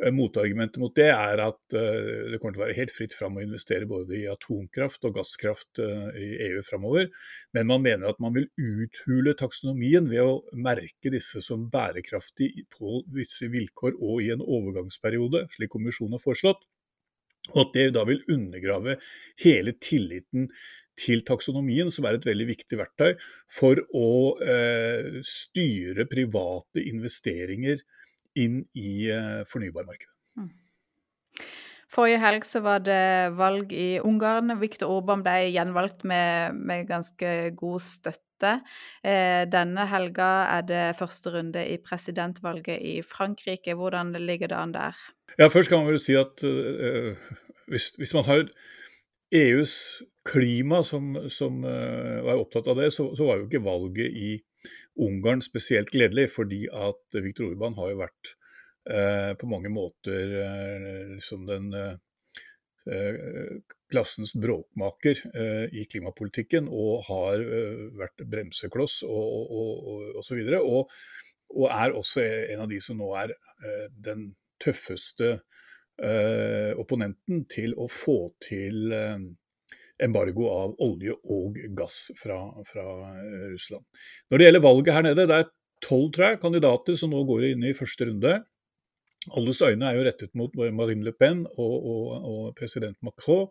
Eh, 0.00 0.12
motargumentet 0.14 0.80
mot 0.82 0.94
det 0.96 1.08
er 1.12 1.42
at 1.44 1.60
det 1.72 2.38
kommer 2.38 2.54
til 2.54 2.62
å 2.62 2.66
være 2.66 2.76
helt 2.76 2.94
fritt 2.94 3.16
fram 3.16 3.38
å 3.38 3.44
investere 3.44 3.88
både 3.88 4.18
i 4.20 4.26
atomkraft 4.30 5.08
og 5.08 5.16
gasskraft 5.18 5.80
i 5.80 6.28
EU 6.50 6.64
framover, 6.66 7.08
men 7.56 7.68
man 7.70 7.84
mener 7.84 8.12
at 8.12 8.20
man 8.22 8.36
vil 8.36 8.48
uthule 8.56 9.34
taksonomien 9.38 10.08
ved 10.10 10.24
å 10.24 10.40
merke 10.68 11.12
disse 11.12 11.42
som 11.44 11.68
bærekraftig 11.72 12.52
på 12.76 13.00
visse 13.16 13.48
vilkår 13.52 13.96
og 13.98 14.20
i 14.24 14.32
en 14.36 14.44
overgangsperiode, 14.44 15.46
slik 15.56 15.72
kommisjonen 15.72 16.18
har 16.18 16.24
foreslått. 16.24 16.68
Og 17.54 17.64
at 17.64 17.72
det 17.74 17.86
da 17.96 18.04
vil 18.06 18.20
undergrave 18.30 18.98
hele 19.40 19.72
tilliten 19.80 20.50
til 20.98 21.24
taksonomien, 21.26 21.90
som 21.92 22.06
er 22.06 22.18
et 22.18 22.26
veldig 22.28 22.48
viktig 22.50 22.78
verktøy 22.80 23.14
for 23.52 23.80
å 23.96 24.10
eh, 24.44 25.20
styre 25.26 26.06
private 26.10 26.82
investeringer 26.90 27.82
inn 28.38 28.62
i 28.78 29.10
eh, 29.10 29.42
fornybarmarkedet. 29.48 30.12
Mm. 30.38 30.50
Forrige 31.90 32.20
helg 32.22 32.46
så 32.46 32.62
var 32.62 32.82
det 32.86 33.34
valg 33.34 33.72
i 33.74 33.98
Ungarn. 34.06 34.54
Viktor 34.60 34.92
Orban 34.94 35.24
ble 35.26 35.48
gjenvalgt 35.50 36.04
med, 36.06 36.54
med 36.54 36.86
ganske 36.90 37.32
god 37.58 37.82
støtte. 37.82 38.52
Eh, 39.02 39.42
denne 39.50 39.88
helga 39.90 40.28
er 40.54 40.68
det 40.68 40.84
første 41.00 41.32
runde 41.34 41.64
i 41.66 41.80
presidentvalget 41.82 42.78
i 42.78 43.00
Frankrike. 43.02 43.74
Hvordan 43.74 44.14
ligger 44.22 44.52
det 44.52 44.60
an 44.60 44.76
der? 44.76 45.00
Ja, 45.38 45.50
Først 45.50 45.72
kan 45.72 45.82
man 45.82 45.90
vel 45.90 45.98
si 46.02 46.14
at 46.18 46.44
uh, 46.46 47.18
hvis, 47.70 47.90
hvis, 47.98 48.14
man 48.14 48.26
har 48.28 48.46
EUs 49.30 49.74
klima 50.26 50.82
som, 50.86 51.14
som 51.30 51.64
uh, 51.64 52.20
var 52.26 52.40
opptatt 52.42 52.68
av 52.70 52.80
det, 52.80 52.90
så, 52.94 53.10
så, 53.16 53.26
var 53.28 53.40
jo 53.40 53.48
ikke 53.48 53.64
valget 53.64 54.10
i 54.10 54.30
Ungarn 55.00 55.40
spesielt 55.42 55.90
gledelig, 55.94 56.28
fordi 56.34 56.64
at 56.68 57.16
Viktor 57.22 57.46
Orban 57.48 57.76
har 57.78 57.92
jo 57.92 58.00
vært 58.02 58.32
eh, 58.90 59.32
på 59.38 59.48
mange 59.48 59.70
måter 59.72 60.34
eh, 60.42 61.04
liksom 61.14 61.46
den 61.48 61.70
eh, 61.72 61.94
klassens 63.90 64.34
bråkmaker 64.38 65.22
eh, 65.34 65.66
i 65.72 65.86
klimapolitikken 65.90 66.68
og 66.68 67.06
har 67.08 67.42
eh, 67.42 67.86
vært 67.98 68.24
bremsekloss 68.30 69.00
og, 69.06 69.54
og, 69.54 70.20
så 70.26 70.38
videre, 70.38 70.62
og, 70.62 70.90
og, 71.54 71.66
er 71.70 71.96
også 71.96 72.24
en 72.54 72.66
av 72.66 72.70
de 72.70 72.80
som 72.82 73.00
nå 73.00 73.10
er 73.22 73.34
eh, 73.34 73.86
den 73.90 74.30
tøffeste 74.62 75.38
opponenten 76.80 77.42
til 77.52 77.74
å 77.76 77.84
få 77.92 78.30
til 78.40 78.92
embargo 80.04 80.48
av 80.50 80.76
olje 80.84 81.14
og 81.32 81.58
gass 81.76 82.08
fra, 82.18 82.38
fra, 82.66 82.86
eh, 83.14 83.48
Russland. 83.52 83.84
Når 84.30 84.38
det 84.38 84.46
gjelder 84.46 84.64
valget 84.64 84.94
her 84.94 85.06
nede, 85.06 85.26
det 85.26 85.36
er 85.36 85.50
tolv 85.84 86.40
kandidater 86.40 86.96
som 86.96 87.12
nå 87.12 87.24
går 87.28 87.50
inn 87.52 87.64
i 87.64 87.76
første 87.76 88.08
runde. 88.08 88.40
Alles 89.36 89.60
øyne 89.60 89.84
er 89.88 89.98
jo 89.98 90.06
rettet 90.06 90.34
mot 90.34 90.54
Marine 90.56 91.04
Le 91.04 91.12
Pen 91.12 91.44
og, 91.58 91.76
og, 91.92 92.04
og 92.32 92.56
president 92.56 92.96
Macron. 93.02 93.48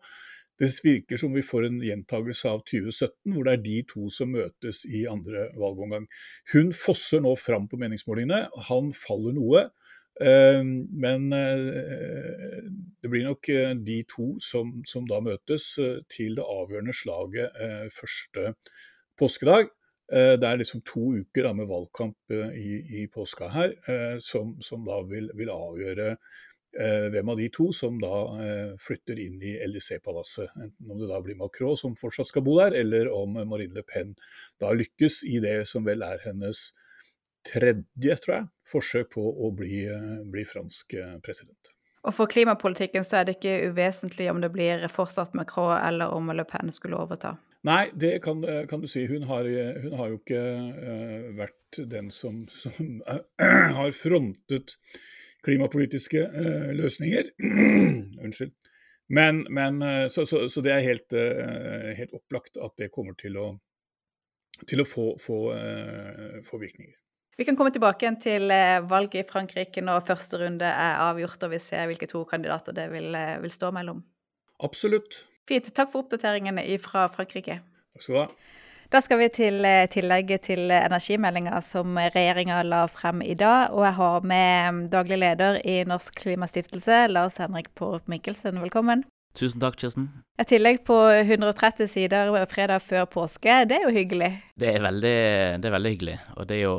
Det 0.60 0.74
virker 0.84 1.18
som 1.18 1.32
vi 1.32 1.42
får 1.46 1.70
en 1.70 1.78
gjentagelse 1.80 2.50
av 2.50 2.64
2017, 2.68 3.32
hvor 3.32 3.46
det 3.46 3.54
er 3.54 3.62
de 3.64 3.76
to 3.88 4.10
som 4.12 4.34
møtes 4.34 4.82
i 4.90 5.06
andre 5.08 5.46
valgomgang. 5.56 6.10
Hun 6.52 6.74
fosser 6.76 7.22
nå 7.24 7.32
fram 7.40 7.70
på 7.72 7.80
meningsmålingene. 7.80 8.50
Han 8.68 8.92
faller 8.98 9.38
noe. 9.38 9.70
Eh, 10.22 10.64
men 10.92 11.34
eh, 11.34 12.64
det 13.02 13.08
blir 13.12 13.24
nok 13.24 13.50
eh, 13.50 13.72
de 13.88 14.02
to 14.10 14.34
som, 14.44 14.74
som 14.88 15.08
da 15.08 15.22
møtes 15.24 15.72
til 16.12 16.36
det 16.40 16.46
avgjørende 16.46 16.96
slaget 16.96 17.60
første 17.96 18.54
påskedag. 19.20 19.72
Det 20.10 20.46
er 20.48 20.58
liksom 20.58 20.82
to 20.90 21.12
uker 21.22 21.46
da, 21.46 21.52
med 21.54 21.68
valgkamp 21.70 22.34
i, 22.34 22.80
i 22.98 23.08
påska 23.14 23.52
her, 23.54 23.76
som, 24.26 24.56
som 24.66 24.82
da 24.88 24.96
vil, 25.06 25.28
vil, 25.38 25.52
avgjøre 25.54 26.16
hvem 27.14 27.30
av 27.30 27.38
de 27.38 27.46
to 27.54 27.68
som 27.78 28.00
da 28.02 28.24
flytter 28.82 29.22
inn 29.22 29.38
i 29.46 29.54
LIC-palasset. 29.70 30.50
Enten 30.58 30.90
om 30.90 30.98
det 30.98 31.12
da 31.12 31.20
blir 31.22 31.38
Macron 31.38 31.78
som 31.78 31.94
fortsatt 32.00 32.32
skal 32.32 32.42
bo 32.48 32.58
der, 32.58 32.74
eller 32.82 33.12
om 33.14 33.38
Marine 33.52 33.78
Le 33.78 33.86
Pen 33.86 34.16
da 34.58 34.74
lykkes 34.74 35.22
i 35.30 35.38
det 35.46 35.60
som 35.70 35.86
vel 35.86 36.02
er 36.08 36.26
hennes 36.26 36.72
tredje, 37.48 38.16
tror 38.24 38.36
jeg, 38.36 38.48
forsøk 38.70 39.12
på 39.16 39.26
å 39.26 39.52
bli, 39.56 39.84
eh, 39.90 40.24
bli 40.32 40.46
fransk 40.46 40.94
eh, 41.00 41.18
president. 41.26 41.74
Og 42.08 42.16
for 42.16 42.32
klimapolitikken 42.32 43.04
så 43.04 43.20
er 43.20 43.28
det 43.28 43.38
ikke 43.38 43.72
uvesentlig 43.72 44.30
om 44.32 44.40
det 44.42 44.52
blir 44.54 44.86
fortsatt 44.92 45.36
Macron 45.36 45.76
eller 45.78 46.16
om 46.16 46.32
Le 46.32 46.46
Pen 46.48 46.72
skulle 46.72 47.00
overta? 47.00 47.36
Nei, 47.68 47.90
det 47.94 48.22
kan, 48.24 48.44
eh, 48.48 48.66
kan 48.68 48.82
du 48.82 48.88
si. 48.88 49.06
Hun 49.06 49.24
har, 49.28 49.44
hun 49.84 49.96
har, 50.00 50.14
jo 50.14 50.20
ikke 50.22 50.40
uh, 50.40 51.26
vært 51.36 51.80
den 51.92 52.08
som, 52.10 52.46
som 52.48 53.02
uh, 53.04 53.20
har 53.80 53.92
frontet 53.92 54.78
klimapolitiske 55.44 56.24
uh, 56.24 56.72
løsninger. 56.80 57.34
Unnskyld. 58.24 58.56
Men, 59.10 59.42
men 59.50 59.82
så, 60.14 60.22
så, 60.30 60.44
så, 60.54 60.62
det 60.62 60.70
er 60.70 60.84
helt, 60.86 61.14
helt, 61.98 62.12
opplagt 62.14 62.60
at 62.62 62.76
det 62.78 62.92
kommer 62.94 63.16
til 63.18 63.40
å, 63.42 63.48
til 64.70 64.84
å 64.84 64.86
få, 64.86 65.06
få, 65.18 65.38
få 66.46 66.60
virkninger. 66.62 66.94
Vi 67.40 67.46
kan 67.46 67.56
komme 67.56 67.72
tilbake 67.72 68.04
igjen 68.04 68.18
til 68.20 68.52
eh, 68.52 68.82
valget 68.84 69.22
i 69.22 69.28
Frankrike 69.28 69.80
når 69.80 70.02
første 70.04 70.42
runde 70.42 70.68
er 70.68 70.98
avgjort 71.00 71.46
og 71.48 71.54
vi 71.54 71.60
ser 71.64 71.86
hvilke 71.88 72.10
to 72.12 72.26
kandidater 72.28 72.76
det 72.76 72.90
vil, 72.92 73.14
eh, 73.16 73.38
vil 73.40 73.54
stå 73.54 73.70
mellom. 73.72 74.02
Absolutt. 74.68 75.22
Fint. 75.48 75.70
Takk 75.72 75.94
for 75.94 76.04
oppdateringene 76.04 76.66
fra 76.84 77.06
Frankrike. 77.08 77.62
Takk 77.96 78.04
skal 78.04 78.18
du 78.18 78.20
ha. 78.20 78.26
Da 78.92 79.00
skal 79.06 79.22
vi 79.22 79.30
til 79.32 79.64
eh, 79.64 79.86
tillegget 79.88 80.50
til 80.50 80.66
energimeldinga 80.68 81.62
som 81.64 81.96
regjeringa 81.96 82.58
la 82.68 82.82
frem 82.92 83.24
i 83.24 83.38
dag. 83.40 83.72
Og 83.72 83.88
jeg 83.88 83.96
har 84.02 84.28
med 84.34 84.74
mm, 84.74 84.84
daglig 84.98 85.22
leder 85.24 85.62
i 85.64 85.78
Norsk 85.88 86.20
Klimastiftelse, 86.20 87.06
Lars 87.08 87.40
Henrik 87.40 87.72
Porup 87.72 88.12
Mikkelsen. 88.12 88.60
Velkommen. 88.60 89.06
Tusen 89.40 89.64
takk, 89.64 89.80
Kirsten. 89.80 90.10
Et 90.36 90.52
tillegg 90.52 90.84
på 90.84 91.00
130 91.08 91.88
sider 91.88 92.36
fredag 92.52 92.84
før 92.84 93.08
påske, 93.08 93.62
det 93.70 93.80
er 93.80 93.88
jo 93.88 93.96
hyggelig? 93.96 94.34
Det 94.60 94.76
er 94.76 94.84
veldig, 94.84 95.18
det 95.64 95.72
er 95.72 95.78
veldig 95.78 95.96
hyggelig. 95.96 96.20
Og 96.36 96.50
det 96.50 96.60
er 96.60 96.64
jo 96.66 96.78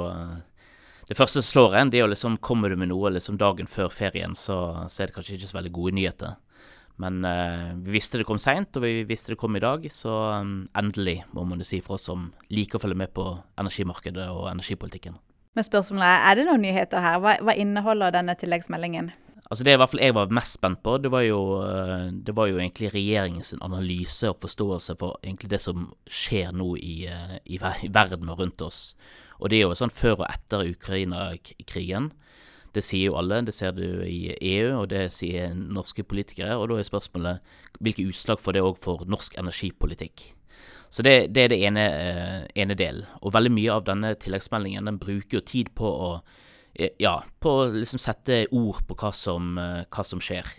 det 1.10 1.18
første 1.18 1.42
som 1.42 1.48
slår 1.48 1.74
en, 1.74 1.90
det 1.90 1.98
er 1.98 2.04
jo 2.04 2.12
liksom 2.12 2.36
Kommer 2.38 2.70
du 2.70 2.78
med 2.78 2.92
noe 2.92 3.10
liksom 3.10 3.38
dagen 3.40 3.66
før 3.66 3.90
ferien, 3.90 4.36
så, 4.38 4.86
så 4.86 5.02
er 5.02 5.10
det 5.10 5.16
kanskje 5.16 5.40
ikke 5.40 5.50
så 5.50 5.58
veldig 5.58 5.72
gode 5.74 5.96
nyheter. 5.98 6.36
Men 7.00 7.24
uh, 7.24 7.72
vi 7.80 7.96
visste 7.96 8.20
det 8.20 8.26
kom 8.28 8.38
seint, 8.38 8.76
og 8.76 8.84
vi 8.84 9.06
visste 9.08 9.32
det 9.32 9.40
kom 9.40 9.56
i 9.56 9.62
dag, 9.62 9.86
så 9.90 10.12
um, 10.44 10.68
endelig, 10.76 11.22
må 11.34 11.46
man 11.48 11.62
jo 11.62 11.66
si 11.66 11.80
for 11.82 11.96
oss 11.96 12.06
som 12.10 12.28
liker 12.52 12.78
å 12.78 12.84
følge 12.84 13.00
med 13.00 13.10
på 13.16 13.24
energimarkedet 13.58 14.28
og 14.30 14.50
energipolitikken. 14.52 15.16
Men 15.58 15.66
spørsmålet 15.66 16.06
er, 16.06 16.22
er 16.28 16.38
det 16.38 16.46
noen 16.46 16.62
nyheter 16.62 17.02
her? 17.02 17.18
Hva, 17.24 17.34
hva 17.42 17.56
inneholder 17.58 18.14
denne 18.14 18.36
tilleggsmeldingen? 18.38 19.10
Altså 19.50 19.64
Det 19.66 19.72
i 19.74 19.78
hvert 19.80 19.90
fall 19.90 20.02
jeg 20.04 20.14
var 20.14 20.34
mest 20.36 20.60
spent 20.60 20.78
på, 20.84 20.92
det 21.02 21.10
var 21.10 21.24
jo, 21.26 21.40
eh, 21.66 22.04
det 22.14 22.34
var 22.38 22.46
jo 22.46 22.60
egentlig 22.60 22.92
regjeringens 22.94 23.56
analyse 23.58 24.30
og 24.30 24.38
forståelse 24.44 24.94
for 25.00 25.18
egentlig 25.24 25.50
det 25.50 25.58
som 25.64 25.88
skjer 26.06 26.52
nå 26.54 26.68
eh, 26.78 27.34
i, 27.42 27.58
i 27.58 27.90
verden 27.90 28.30
og 28.30 28.44
rundt 28.44 28.62
oss. 28.62 28.92
Og 29.40 29.50
det 29.50 29.60
er 29.60 29.66
jo 29.66 29.76
sånn 29.78 29.92
før 29.92 30.20
og 30.20 30.28
etter 30.28 30.68
Ukraina-krigen. 30.68 32.10
Det 32.70 32.84
sier 32.86 33.10
jo 33.10 33.16
alle, 33.18 33.40
det 33.42 33.54
ser 33.56 33.72
du 33.74 34.04
i 34.06 34.34
EU, 34.36 34.82
og 34.82 34.90
det 34.92 35.08
sier 35.14 35.56
norske 35.56 36.04
politikere. 36.06 36.54
Og 36.58 36.68
da 36.70 36.78
er 36.78 36.86
spørsmålet 36.86 37.56
hvilke 37.80 38.06
utslag 38.12 38.42
får 38.42 38.56
det 38.56 38.62
òg 38.66 38.78
for 38.78 39.02
norsk 39.10 39.38
energipolitikk. 39.40 40.28
Så 40.90 41.02
det, 41.06 41.32
det 41.34 41.44
er 41.44 41.52
det 41.52 41.60
ene, 41.66 41.82
eh, 41.82 42.46
ene 42.62 42.76
delen. 42.78 43.06
Og 43.22 43.34
veldig 43.34 43.52
mye 43.54 43.74
av 43.74 43.84
denne 43.86 44.14
tilleggsmeldingen 44.18 44.90
den 44.90 44.98
bruker 45.02 45.38
jo 45.38 45.46
tid 45.46 45.70
på 45.78 45.86
å 45.86 46.10
eh, 46.74 46.94
ja, 47.02 47.20
på 47.42 47.52
å 47.62 47.68
liksom 47.74 48.02
sette 48.02 48.44
ord 48.50 48.82
på 48.86 48.98
hva 48.98 49.12
som, 49.14 49.54
eh, 49.58 49.86
hva 49.86 50.06
som 50.06 50.22
skjer. 50.22 50.50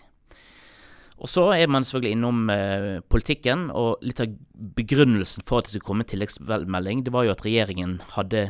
Og 1.22 1.30
så 1.30 1.44
er 1.54 1.68
man 1.70 1.84
selvfølgelig 1.86 2.16
innom 2.16 2.50
eh, 2.50 3.00
politikken, 3.12 3.68
og 3.70 4.02
litt 4.02 4.20
av 4.24 4.32
begrunnelsen 4.74 5.44
for 5.46 5.60
at 5.60 5.68
det 5.68 5.76
skulle 5.76 5.86
komme 5.86 6.06
en 6.06 6.10
tilleggsmelding, 6.10 7.04
det 7.06 7.12
var 7.14 7.28
jo 7.28 7.34
at 7.36 7.44
regjeringen 7.46 8.00
hadde 8.16 8.48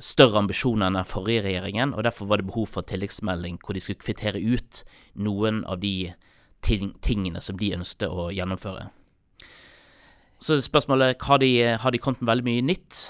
større 0.00 0.40
ambisjoner 0.40 0.88
enn 0.88 0.98
den 0.98 1.06
forrige 1.08 1.44
regjeringen, 1.46 1.94
og 1.94 2.04
derfor 2.06 2.28
var 2.30 2.40
det 2.40 2.48
behov 2.48 2.66
for 2.72 2.86
tilleggsmelding 2.86 3.60
hvor 3.62 3.76
de 3.76 3.82
skulle 3.84 4.02
kvittere 4.02 4.42
ut 4.42 4.82
noen 5.14 5.62
av 5.70 5.80
de 5.82 6.12
ting, 6.64 6.94
tingene 7.04 7.42
som 7.44 7.58
de 7.60 7.74
ønsket 7.76 8.10
å 8.10 8.30
gjennomføre. 8.34 8.88
Så 10.42 10.58
spørsmålet 10.60 11.22
har 11.24 11.40
de, 11.40 11.52
har 11.80 11.94
de 11.94 12.00
kommet 12.02 12.20
med 12.20 12.32
veldig 12.32 12.46
mye 12.48 12.66
nytt? 12.72 13.02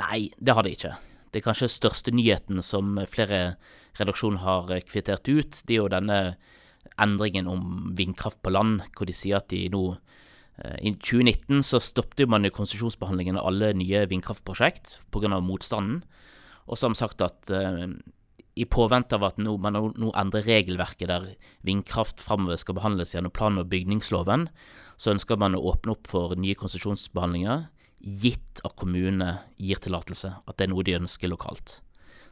Nei, 0.00 0.30
det 0.40 0.56
har 0.56 0.66
de 0.66 0.72
ikke. 0.74 0.96
Det 1.30 1.40
er 1.40 1.44
kanskje 1.44 1.68
største 1.70 2.14
nyheten 2.14 2.62
som 2.64 2.96
flere 3.12 3.56
redaksjoner 3.98 4.40
har 4.40 4.72
kvittert 4.88 5.28
ut. 5.28 5.60
Det 5.68 5.76
er 5.76 5.82
jo 5.82 5.92
denne 5.92 6.20
endringen 7.02 7.48
om 7.50 7.92
vindkraft 7.96 8.40
på 8.42 8.52
land, 8.54 8.80
hvor 8.96 9.08
de 9.08 9.14
sier 9.16 9.38
at 9.40 9.50
de 9.52 9.66
nå 9.72 9.84
I 10.56 10.94
2019 10.96 11.60
så 11.68 11.80
stoppet 11.84 12.30
man 12.32 12.46
jo 12.46 12.54
konsesjonsbehandlingen 12.56 13.36
av 13.36 13.50
alle 13.50 13.74
nye 13.76 14.06
vindkraftprosjekt 14.08 15.00
pga. 15.12 15.40
motstanden. 15.40 16.02
Og 16.66 16.78
man 16.82 16.96
sagt 16.96 17.20
at 17.20 17.50
uh, 17.52 17.84
i 18.56 18.64
påvente 18.64 19.14
av 19.14 19.26
at 19.28 19.38
no, 19.38 19.58
man 19.60 19.76
nå 19.76 20.10
endrer 20.16 20.46
regelverket 20.48 21.10
der 21.12 21.28
vindkraft 21.66 22.22
framover 22.24 22.56
skal 22.56 22.78
behandles 22.78 23.12
gjennom 23.12 23.34
plan- 23.36 23.60
og 23.60 23.68
bygningsloven, 23.68 24.48
så 24.96 25.12
ønsker 25.12 25.36
man 25.36 25.54
å 25.54 25.64
åpne 25.74 25.92
opp 25.92 26.08
for 26.08 26.32
nye 26.40 26.56
konsesjonsbehandlinger 26.56 27.66
gitt 28.00 28.62
at 28.64 28.76
kommunene 28.80 29.42
gir 29.60 29.80
tillatelse, 29.82 30.32
at 30.40 30.56
det 30.56 30.66
er 30.66 30.72
noe 30.72 30.84
de 30.86 30.96
ønsker 30.96 31.28
lokalt. 31.28 31.80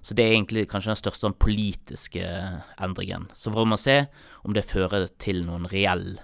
Så 0.04 0.16
det 0.16 0.24
er 0.24 0.34
egentlig 0.34 0.66
kanskje 0.68 0.92
den 0.92 1.00
største 1.00 1.26
sånn, 1.26 1.36
politiske 1.40 2.24
endringen. 2.80 3.28
Så 3.36 3.52
får 3.52 3.68
man 3.68 3.80
se 3.80 4.02
om 4.44 4.56
det 4.56 4.66
fører 4.68 5.08
til 5.20 5.44
noen 5.46 5.68
reell 5.72 6.18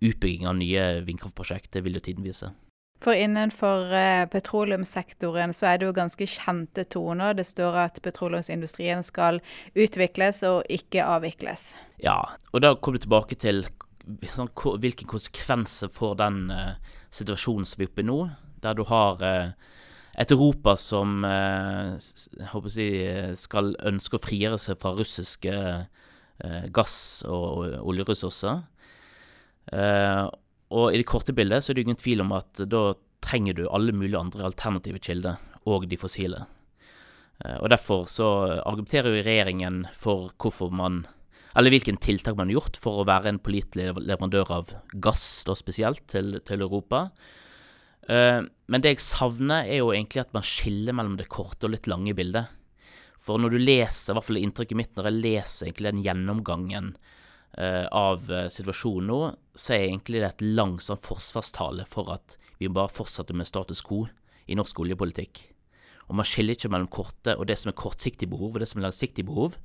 utbygging 0.00 0.46
av 0.48 0.58
nye 0.60 0.88
vindkraftprosjekt. 1.06 1.72
Det 1.72 1.84
vil 1.86 1.98
jo 1.98 2.04
tiden 2.04 2.26
vise. 2.26 2.52
For 2.98 3.14
innenfor 3.14 3.92
eh, 3.94 4.24
petroleumssektoren 4.26 5.52
så 5.54 5.70
er 5.70 5.78
det 5.78 5.86
jo 5.86 5.94
ganske 5.94 6.26
kjente 6.26 6.82
toner. 6.90 7.36
Det 7.38 7.46
står 7.46 7.76
at 7.84 8.00
petroleumsindustrien 8.02 9.04
skal 9.06 9.38
utvikles 9.78 10.42
og 10.48 10.66
ikke 10.66 11.06
avvikles. 11.06 11.76
Ja, 12.02 12.18
og 12.50 12.64
da 12.64 12.74
kommer 12.74 12.98
du 12.98 13.06
tilbake 13.06 13.38
til 13.38 13.62
sånn, 14.34 14.50
hvilke 14.82 15.06
konsekvenser 15.06 15.92
får 15.94 16.16
den 16.18 16.48
uh, 16.50 16.74
situasjonen 17.14 17.68
som 17.68 17.78
vi 17.78 17.86
er 17.86 17.92
oppe 17.92 18.02
i 18.02 18.08
nå, 18.08 18.18
der 18.64 18.74
du 18.74 18.82
har 18.88 19.22
uh, 19.22 19.52
et 20.18 20.32
Europa 20.34 20.74
som 20.80 21.22
eh, 21.22 21.92
si, 22.02 22.88
skal 23.38 23.76
ønske 23.86 24.18
å 24.18 24.22
frigjøre 24.24 24.58
seg 24.58 24.80
fra 24.82 24.96
russiske 24.98 25.52
gass- 26.74 27.22
og 27.26 27.76
oljeressurser. 27.86 28.64
Eh, 29.72 30.24
og 30.68 30.92
i 30.92 31.00
det 31.00 31.08
korte 31.08 31.34
bildet 31.36 31.64
så 31.64 31.72
er 31.72 31.78
det 31.78 31.86
ingen 31.86 32.00
tvil 32.00 32.22
om 32.24 32.34
at 32.36 32.60
da 32.68 32.92
trenger 33.24 33.56
du 33.56 33.66
alle 33.68 33.94
mulige 33.96 34.20
andre 34.20 34.46
alternative 34.48 35.00
kilder, 35.02 35.40
og 35.68 35.88
de 35.90 35.98
fossile. 36.00 36.44
Og 37.38 37.68
Derfor 37.70 38.08
så 38.10 38.26
argumenterer 38.66 39.14
jo 39.14 39.22
regjeringen 39.22 39.84
for 39.94 40.32
hvorfor 40.42 40.72
man 40.74 41.04
eller 41.58 41.72
hvilken 41.74 41.98
tiltak 41.98 42.36
man 42.38 42.50
har 42.50 42.58
gjort 42.58 42.76
for 42.78 43.00
å 43.00 43.08
være 43.08 43.32
en 43.32 43.40
pålitelig 43.42 43.90
leverandør 43.96 44.52
av 44.54 44.72
gass, 45.02 45.26
da 45.48 45.56
spesielt, 45.58 46.04
til, 46.10 46.36
til 46.46 46.62
Europa. 46.62 47.08
Uh, 48.08 48.46
men 48.70 48.84
det 48.84 48.94
jeg 48.94 49.04
savner, 49.04 49.66
er 49.66 49.82
jo 49.82 49.90
egentlig 49.90 50.22
at 50.22 50.34
man 50.36 50.46
skiller 50.46 50.94
mellom 50.96 51.16
det 51.18 51.26
korte 51.32 51.66
og 51.66 51.74
litt 51.74 51.88
lange 51.90 52.14
bildet. 52.16 52.52
For 53.18 53.40
når 53.42 53.56
du 53.56 53.58
leser, 53.60 54.12
i 54.12 54.16
hvert 54.16 54.28
fall 54.28 54.40
inntrykket 54.40 54.78
mitt 54.78 54.94
når 54.96 55.10
jeg 55.10 55.18
leser 55.24 55.68
egentlig 55.68 55.90
den 55.90 56.04
gjennomgangen 56.06 56.92
av 57.58 58.28
uh, 58.30 58.46
situasjonen 58.52 59.08
nå, 59.10 59.20
så 59.58 59.74
er 59.74 59.88
egentlig 59.88 60.22
det 60.22 60.28
et 60.28 60.44
langt 60.58 60.84
sånn 60.84 61.00
forsvarstale 61.02 61.88
for 61.90 62.12
at 62.14 62.36
vi 62.60 62.70
bare 62.70 62.92
fortsetter 62.92 63.34
med 63.34 63.48
status 63.48 63.82
quo 63.86 64.04
i 64.46 64.56
norsk 64.58 64.78
oljepolitikk. 64.84 65.40
Og 66.08 66.16
man 66.20 66.28
skiller 66.28 66.54
ikke 66.54 66.70
mellom 66.72 66.90
korte 66.92 67.34
og 67.36 67.48
det 67.50 67.58
som 67.60 67.72
er 67.72 67.78
kortsiktig 67.78 68.30
behov, 68.30 68.54
og 68.54 68.62
det 68.62 68.68
som 68.70 68.80
er 68.80 68.86
langsiktig 68.86 69.26
behov. 69.28 69.58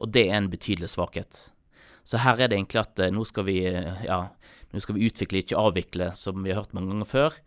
Og 0.00 0.10
det 0.14 0.26
er 0.26 0.38
en 0.40 0.50
betydelig 0.50 0.90
svakhet. 0.94 1.38
Så 2.04 2.20
her 2.24 2.40
er 2.40 2.50
det 2.50 2.58
egentlig 2.58 2.82
at 2.82 3.04
nå 3.14 3.22
skal 3.28 3.46
vi, 3.46 3.60
ja, 3.62 4.18
nå 4.74 4.82
skal 4.82 4.98
vi 4.98 5.06
utvikle, 5.06 5.44
ikke 5.44 5.60
avvikle, 5.60 6.10
som 6.18 6.42
vi 6.42 6.50
har 6.50 6.64
hørt 6.64 6.74
mange 6.76 6.90
ganger 6.92 7.10
før. 7.12 7.38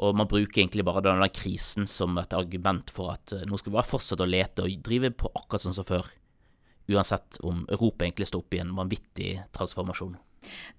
Og 0.00 0.16
man 0.16 0.28
bruker 0.30 0.62
egentlig 0.62 0.86
bare 0.86 1.02
denne 1.04 1.28
krisen 1.34 1.88
som 1.90 2.16
et 2.20 2.32
argument 2.36 2.92
for 2.94 3.12
at 3.16 3.34
eh, 3.36 3.44
nå 3.48 3.58
skal 3.60 3.72
vi 3.72 3.76
bare 3.76 3.90
fortsette 3.90 4.24
å 4.24 4.30
lete 4.30 4.64
og 4.64 4.84
drive 4.86 5.12
på 5.12 5.32
akkurat 5.34 5.66
sånn 5.66 5.76
som 5.76 5.88
før. 5.88 6.08
Uansett 6.90 7.38
om 7.46 7.62
Europa 7.68 8.04
egentlig 8.04 8.28
står 8.28 8.42
oppe 8.42 8.58
i 8.58 8.62
en 8.64 8.74
vanvittig 8.74 9.30
transformasjon. 9.54 10.16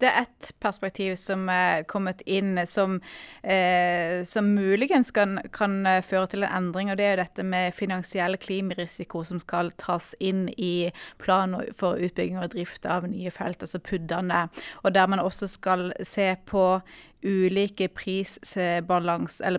Det 0.01 0.07
er 0.09 0.23
ett 0.23 0.51
perspektiv 0.59 1.15
som 1.19 1.49
er 1.53 1.83
kommet 1.89 2.21
inn 2.25 2.59
som, 2.67 3.01
eh, 3.43 4.23
som 4.25 4.53
muligens 4.55 5.11
kan, 5.11 5.39
kan, 5.53 5.85
føre 6.05 6.27
til 6.31 6.43
en 6.43 6.55
endring, 6.57 6.91
og 6.91 6.97
det 6.97 7.05
er 7.05 7.21
dette 7.21 7.43
med 7.45 7.75
finansiell 7.77 8.37
klimarisiko 8.41 9.23
som 9.27 9.39
skal 9.39 9.71
tas 9.77 10.15
inn 10.19 10.49
i 10.57 10.91
planen 11.21 11.73
for 11.77 12.01
utbygging 12.01 12.39
og 12.41 12.51
drift 12.55 12.85
av 12.85 13.07
nye 13.09 13.31
felt, 13.31 13.61
altså 13.61 13.79
PUD-ene. 13.79 14.47
Og 14.83 14.93
der 14.93 15.07
man 15.07 15.19
også 15.23 15.47
skal 15.47 15.93
se 16.03 16.35
på 16.45 16.81
ulike 17.23 17.87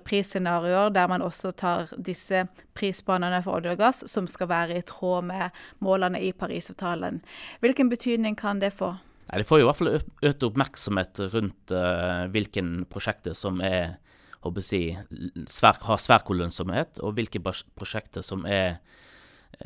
prisscenarioer, 0.04 0.88
der 0.88 1.06
man 1.06 1.22
også 1.22 1.50
tar 1.50 1.94
disse 2.06 2.46
prisbanene 2.74 3.42
for 3.42 3.52
olje 3.60 3.70
og 3.76 3.78
gass, 3.78 4.04
som 4.10 4.26
skal 4.26 4.48
være 4.50 4.78
i 4.78 4.82
tråd 4.86 5.22
med 5.30 5.50
målene 5.78 6.22
i 6.22 6.32
Parisavtalen. 6.32 7.22
Hvilken 7.60 7.88
betydning 7.88 8.36
kan 8.36 8.60
det 8.60 8.72
få? 8.72 8.94
Nei, 9.28 9.40
Det 9.40 9.48
får 9.48 9.60
jo 9.60 9.66
i 9.66 9.68
hvert 9.70 9.80
fall 9.80 9.94
økt 10.30 10.46
oppmerksomhet 10.48 11.22
rundt 11.32 11.74
uh, 11.74 12.26
hvilken 12.32 12.82
prosjekter 12.90 13.36
som 13.38 13.62
er 13.64 13.98
håper 14.42 14.64
jeg, 14.74 15.04
svær, 15.46 15.78
har 15.86 16.00
svær 16.02 16.26
lønnsomhet, 16.34 16.98
og 16.98 17.14
hvilke 17.14 17.38
prosjekter 17.78 18.24
som 18.26 18.42
er 18.42 18.80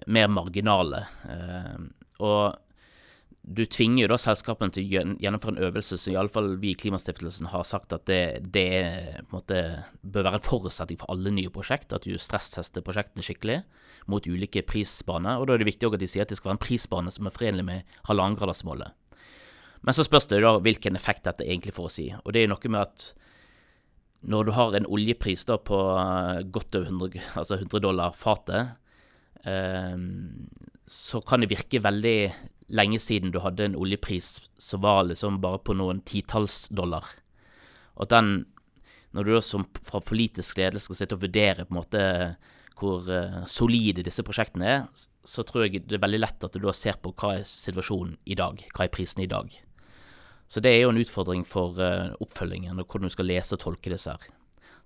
mer 0.06 0.28
marginale. 0.28 1.06
Uh, 1.24 1.88
og 2.20 2.58
du 3.46 3.62
tvinger 3.70 4.02
jo 4.02 4.08
da 4.10 4.16
selskapene 4.18 4.74
til 4.74 4.88
å 4.88 5.02
gjennomføre 5.22 5.54
en 5.54 5.66
øvelse 5.68 5.96
som 6.02 6.12
iallfall 6.12 6.56
vi 6.58 6.72
i 6.72 6.78
Klimastiftelsen 6.78 7.52
har 7.52 7.62
sagt 7.68 7.94
at 7.94 8.02
det, 8.10 8.42
det 8.52 9.22
måte, 9.30 9.60
bør 10.02 10.26
være 10.26 10.40
en 10.40 10.46
forutsetning 10.48 10.98
for 10.98 11.14
alle 11.14 11.30
nye 11.30 11.52
prosjekt, 11.54 11.94
at 11.94 12.08
du 12.08 12.18
stresstester 12.18 12.82
prosjektene 12.84 13.22
skikkelig 13.22 13.60
mot 14.10 14.26
ulike 14.26 14.64
prisbaner. 14.66 15.38
Og 15.38 15.46
da 15.46 15.54
er 15.54 15.62
det 15.62 15.70
viktig 15.70 15.92
at 15.92 16.02
de 16.02 16.10
sier 16.10 16.26
at 16.26 16.34
det 16.34 16.40
skal 16.40 16.50
være 16.52 16.58
en 16.58 16.64
prisbane 16.66 17.14
som 17.14 17.30
er 17.30 17.36
forenlig 17.38 17.68
med 17.70 17.98
halvannengradersmålet. 18.10 18.98
Men 19.86 19.94
så 19.94 20.04
spørs 20.06 20.26
det 20.30 20.42
da 20.42 20.56
hvilken 20.58 20.98
effekt 20.98 21.24
dette 21.28 21.46
egentlig 21.46 21.76
får 21.76 21.88
å 21.88 21.94
si. 21.94 22.08
Og 22.24 22.34
det 22.34 22.42
er 22.42 22.50
noe 22.50 22.72
med 22.72 22.82
at 22.82 23.06
når 24.26 24.48
du 24.48 24.52
har 24.56 24.74
en 24.74 24.88
oljepris 24.90 25.44
da 25.46 25.58
på 25.62 25.78
godt 26.54 26.78
over 26.78 26.90
100, 26.90 27.20
altså 27.38 27.60
100 27.60 27.82
dollar 27.84 28.16
fatet, 28.18 28.74
eh, 29.46 29.94
så 30.90 31.22
kan 31.22 31.42
det 31.42 31.52
virke 31.52 31.82
veldig 31.82 32.18
lenge 32.74 32.98
siden 32.98 33.30
du 33.30 33.38
hadde 33.44 33.68
en 33.68 33.78
oljepris 33.78 34.40
som 34.58 34.82
var 34.82 35.04
liksom 35.06 35.38
bare 35.42 35.62
på 35.62 35.76
noen 35.78 36.02
titalls 36.06 36.66
dollar. 36.74 37.06
Og 37.94 38.06
at 38.06 38.16
den, 38.16 38.32
når 39.14 39.26
du 39.26 39.34
da 39.36 39.42
som 39.44 39.66
fra 39.86 40.02
politisk 40.02 40.58
ledelse 40.58 40.88
skal 40.88 41.00
sitte 41.02 41.18
og 41.18 41.22
vurdere 41.22 41.66
på 41.66 41.74
en 41.74 41.80
måte 41.80 42.06
hvor 42.76 43.06
uh, 43.08 43.44
solide 43.48 44.02
disse 44.04 44.24
prosjektene 44.26 44.66
er, 44.68 44.82
så 45.26 45.46
tror 45.46 45.64
jeg 45.64 45.86
det 45.86 45.96
er 45.96 46.02
veldig 46.02 46.20
lett 46.20 46.44
at 46.44 46.52
du 46.52 46.66
da 46.66 46.74
ser 46.76 46.98
på 47.00 47.14
hva 47.16 47.38
er 47.38 47.46
situasjonen 47.48 48.18
i 48.28 48.36
dag, 48.38 48.60
hva 48.74 48.84
er 48.84 48.92
prisen 48.92 49.24
i 49.24 49.30
dag. 49.30 49.54
Så 50.46 50.62
det 50.62 50.72
er 50.72 50.84
jo 50.84 50.92
en 50.92 51.00
utfordring 51.00 51.42
for 51.48 51.78
uh, 51.80 52.14
oppfølgingen 52.22 52.78
og 52.78 52.86
hvordan 52.86 53.10
du 53.10 53.14
skal 53.14 53.28
lese 53.30 53.56
og 53.56 53.62
tolke 53.64 53.90
disse 53.92 54.12
her. 54.12 54.28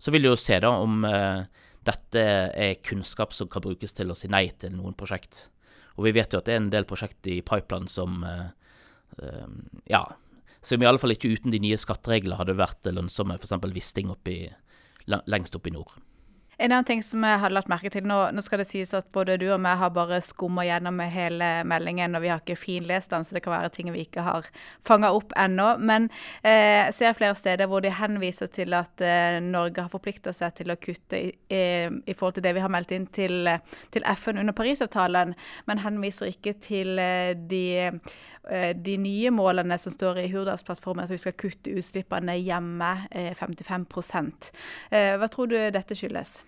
Så 0.01 0.13
vil 0.15 0.25
du 0.25 0.31
jo 0.31 0.39
se 0.41 0.57
da 0.63 0.73
om 0.81 1.05
uh, 1.05 1.45
dette 1.85 2.23
er 2.57 2.81
kunnskap 2.85 3.35
som 3.37 3.49
kan 3.53 3.65
brukes 3.65 3.93
til 3.97 4.13
å 4.13 4.17
si 4.17 4.31
nei 4.33 4.47
til 4.61 4.73
noen 4.77 4.97
prosjekt. 4.97 5.49
Og 5.99 6.09
vi 6.09 6.15
vet 6.17 6.33
jo 6.33 6.41
at 6.41 6.49
det 6.49 6.57
er 6.57 6.63
en 6.63 6.73
del 6.73 6.89
prosjekt 6.89 7.29
i 7.29 7.43
pipeline 7.45 7.91
som 7.93 8.25
uh, 8.25 8.49
ja, 9.91 10.05
som 10.65 10.81
i 10.81 10.87
alle 10.89 11.01
fall 11.03 11.13
ikke 11.13 11.33
uten 11.35 11.53
de 11.53 11.61
nye 11.61 11.77
skattereglene 11.81 12.39
hadde 12.39 12.57
vært 12.57 12.89
lønnsomme, 12.89 13.37
f.eks. 13.37 13.57
Wisting 13.75 14.13
lengst 15.09 15.57
oppe 15.59 15.69
i 15.69 15.75
nord. 15.75 15.93
En 16.61 16.73
annen 16.73 16.85
ting 16.85 17.01
som 17.03 17.23
jeg 17.25 17.41
har 17.41 17.53
lagt 17.55 17.71
merke 17.73 17.89
til, 17.89 18.05
nå, 18.05 18.17
nå, 18.37 18.43
skal 18.45 18.61
det 18.61 18.67
sies 18.69 18.91
at 18.93 19.07
både 19.17 19.39
du 19.41 19.47
og 19.49 19.63
meg 19.65 19.79
har 19.81 19.95
bare 19.97 20.19
skumma 20.21 20.67
gjennom 20.69 20.99
hele 21.09 21.47
meldingen, 21.65 22.13
og 22.19 22.21
vi 22.21 22.29
har 22.29 22.43
ikke 22.43 22.59
finlest 22.61 23.15
den, 23.15 23.25
så 23.25 23.33
det 23.33 23.41
kan 23.47 23.55
være 23.55 23.71
ting 23.73 23.89
vi 23.95 24.03
ikke 24.05 24.27
har 24.27 24.49
fanga 24.85 25.09
opp 25.17 25.33
ennå. 25.41 25.71
Men 25.81 26.11
eh, 26.43 26.91
jeg 26.91 26.97
ser 26.99 27.17
flere 27.17 27.39
steder 27.39 27.71
hvor 27.71 27.81
de 27.81 27.95
henviser 27.97 28.51
til 28.53 28.77
at 28.77 29.01
eh, 29.01 29.39
Norge 29.41 29.87
har 29.87 29.93
forplikta 29.93 30.35
seg 30.37 30.59
til 30.59 30.75
å 30.75 30.77
kutte 30.77 31.23
i, 31.31 31.31
i, 31.49 31.63
i, 31.89 32.13
forhold 32.13 32.37
til 32.37 32.45
det 32.45 32.53
vi 32.59 32.67
har 32.67 32.75
meldt 32.77 32.93
inn 32.93 33.09
til, 33.09 33.49
til 33.97 34.05
FN 34.21 34.43
under 34.45 34.57
Parisavtalen, 34.61 35.33
men 35.65 35.83
henviser 35.87 36.29
ikke 36.35 36.59
til 36.61 37.01
eh, 37.01 37.33
de 37.41 37.65
eh, 37.89 38.77
de 38.77 38.99
nye 39.01 39.33
målene 39.33 39.81
som 39.81 39.97
står 39.97 40.21
i 40.27 40.29
Hurdalsplattformen, 40.33 41.09
at 41.09 41.17
vi 41.17 41.23
skal 41.25 41.41
kutte 41.41 41.73
utslippene 41.81 42.37
hjemme 42.41 42.93
55 43.41 43.89
eh, 44.91 45.17
Hva 45.17 45.33
tror 45.33 45.53
du 45.53 45.59
dette 45.73 45.97
skyldes? 45.97 46.41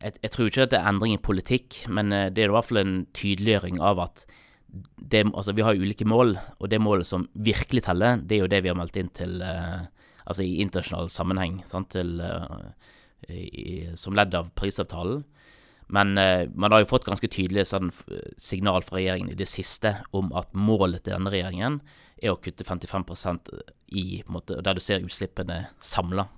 Jeg, 0.00 0.16
jeg, 0.22 0.32
tror 0.32 0.48
ikke 0.48 0.66
at 0.66 0.72
det 0.72 0.80
er 0.80 0.88
endring 0.90 1.14
i 1.14 1.22
politikk, 1.22 1.82
men 1.92 2.12
eh, 2.16 2.28
det 2.32 2.44
er 2.44 2.52
i 2.52 2.54
hvert 2.54 2.68
fall 2.68 2.82
en 2.82 2.94
tydeliggjøring 3.16 3.80
av 3.84 4.00
at 4.06 4.24
det, 4.70 5.24
altså 5.34 5.52
vi 5.56 5.64
har 5.66 5.78
ulike 5.78 6.06
mål, 6.06 6.36
og 6.58 6.70
det 6.70 6.80
målet 6.80 7.08
som 7.08 7.26
virkelig 7.34 7.84
teller, 7.88 8.20
det 8.22 8.36
er 8.36 8.44
jo 8.44 8.52
det 8.52 8.62
vi 8.62 8.70
har 8.70 8.78
meldt 8.78 9.00
inn 9.00 9.10
til 9.16 9.40
uh, 9.42 9.88
Altså 10.30 10.44
i 10.44 10.60
internasjonal 10.62 11.08
sammenheng, 11.10 11.56
sant, 11.66 11.88
til, 11.90 12.20
uh, 12.22 12.68
i, 13.26 13.88
som 13.98 14.14
ledd 14.14 14.36
av 14.36 14.52
Parisavtalen. 14.54 15.24
Men 15.90 16.12
uh, 16.20 16.44
man 16.54 16.70
har 16.70 16.84
jo 16.84 16.90
fått 16.92 17.08
ganske 17.08 17.26
tydelige 17.26 17.66
sånn, 17.66 17.88
signal 18.38 18.84
fra 18.86 19.00
regjeringen 19.00 19.32
i 19.32 19.38
det 19.40 19.48
siste 19.50 19.96
om 20.14 20.30
at 20.38 20.52
målet 20.54 21.02
til 21.02 21.16
denne 21.16 21.32
regjeringen 21.34 21.80
er 22.20 22.30
å 22.30 22.38
kutte 22.38 22.68
55% 22.68 23.50
i 23.98 24.20
måte, 24.30 24.60
der 24.62 24.78
du 24.78 24.84
ser 24.84 25.02
utslippene 25.02 25.64
samla 25.82 26.28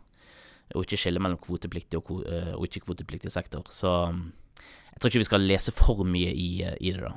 og 0.74 0.84
ikke 0.84 0.98
skille 1.00 1.22
mellom 1.22 1.40
kvotepliktig 1.42 1.98
og, 2.00 2.22
eh, 2.26 2.52
og 2.56 2.66
ikke-kvotepliktig 2.66 3.32
sektor. 3.32 3.66
Så 3.70 3.90
mm, 4.12 4.32
jeg 4.92 5.00
tror 5.00 5.10
ikke 5.10 5.22
vi 5.22 5.30
skal 5.30 5.46
lese 5.46 5.74
for 5.74 6.04
mye 6.08 6.32
i, 6.32 6.50
eh, 6.66 6.76
i 6.80 6.92
det, 6.96 7.02
da. 7.04 7.16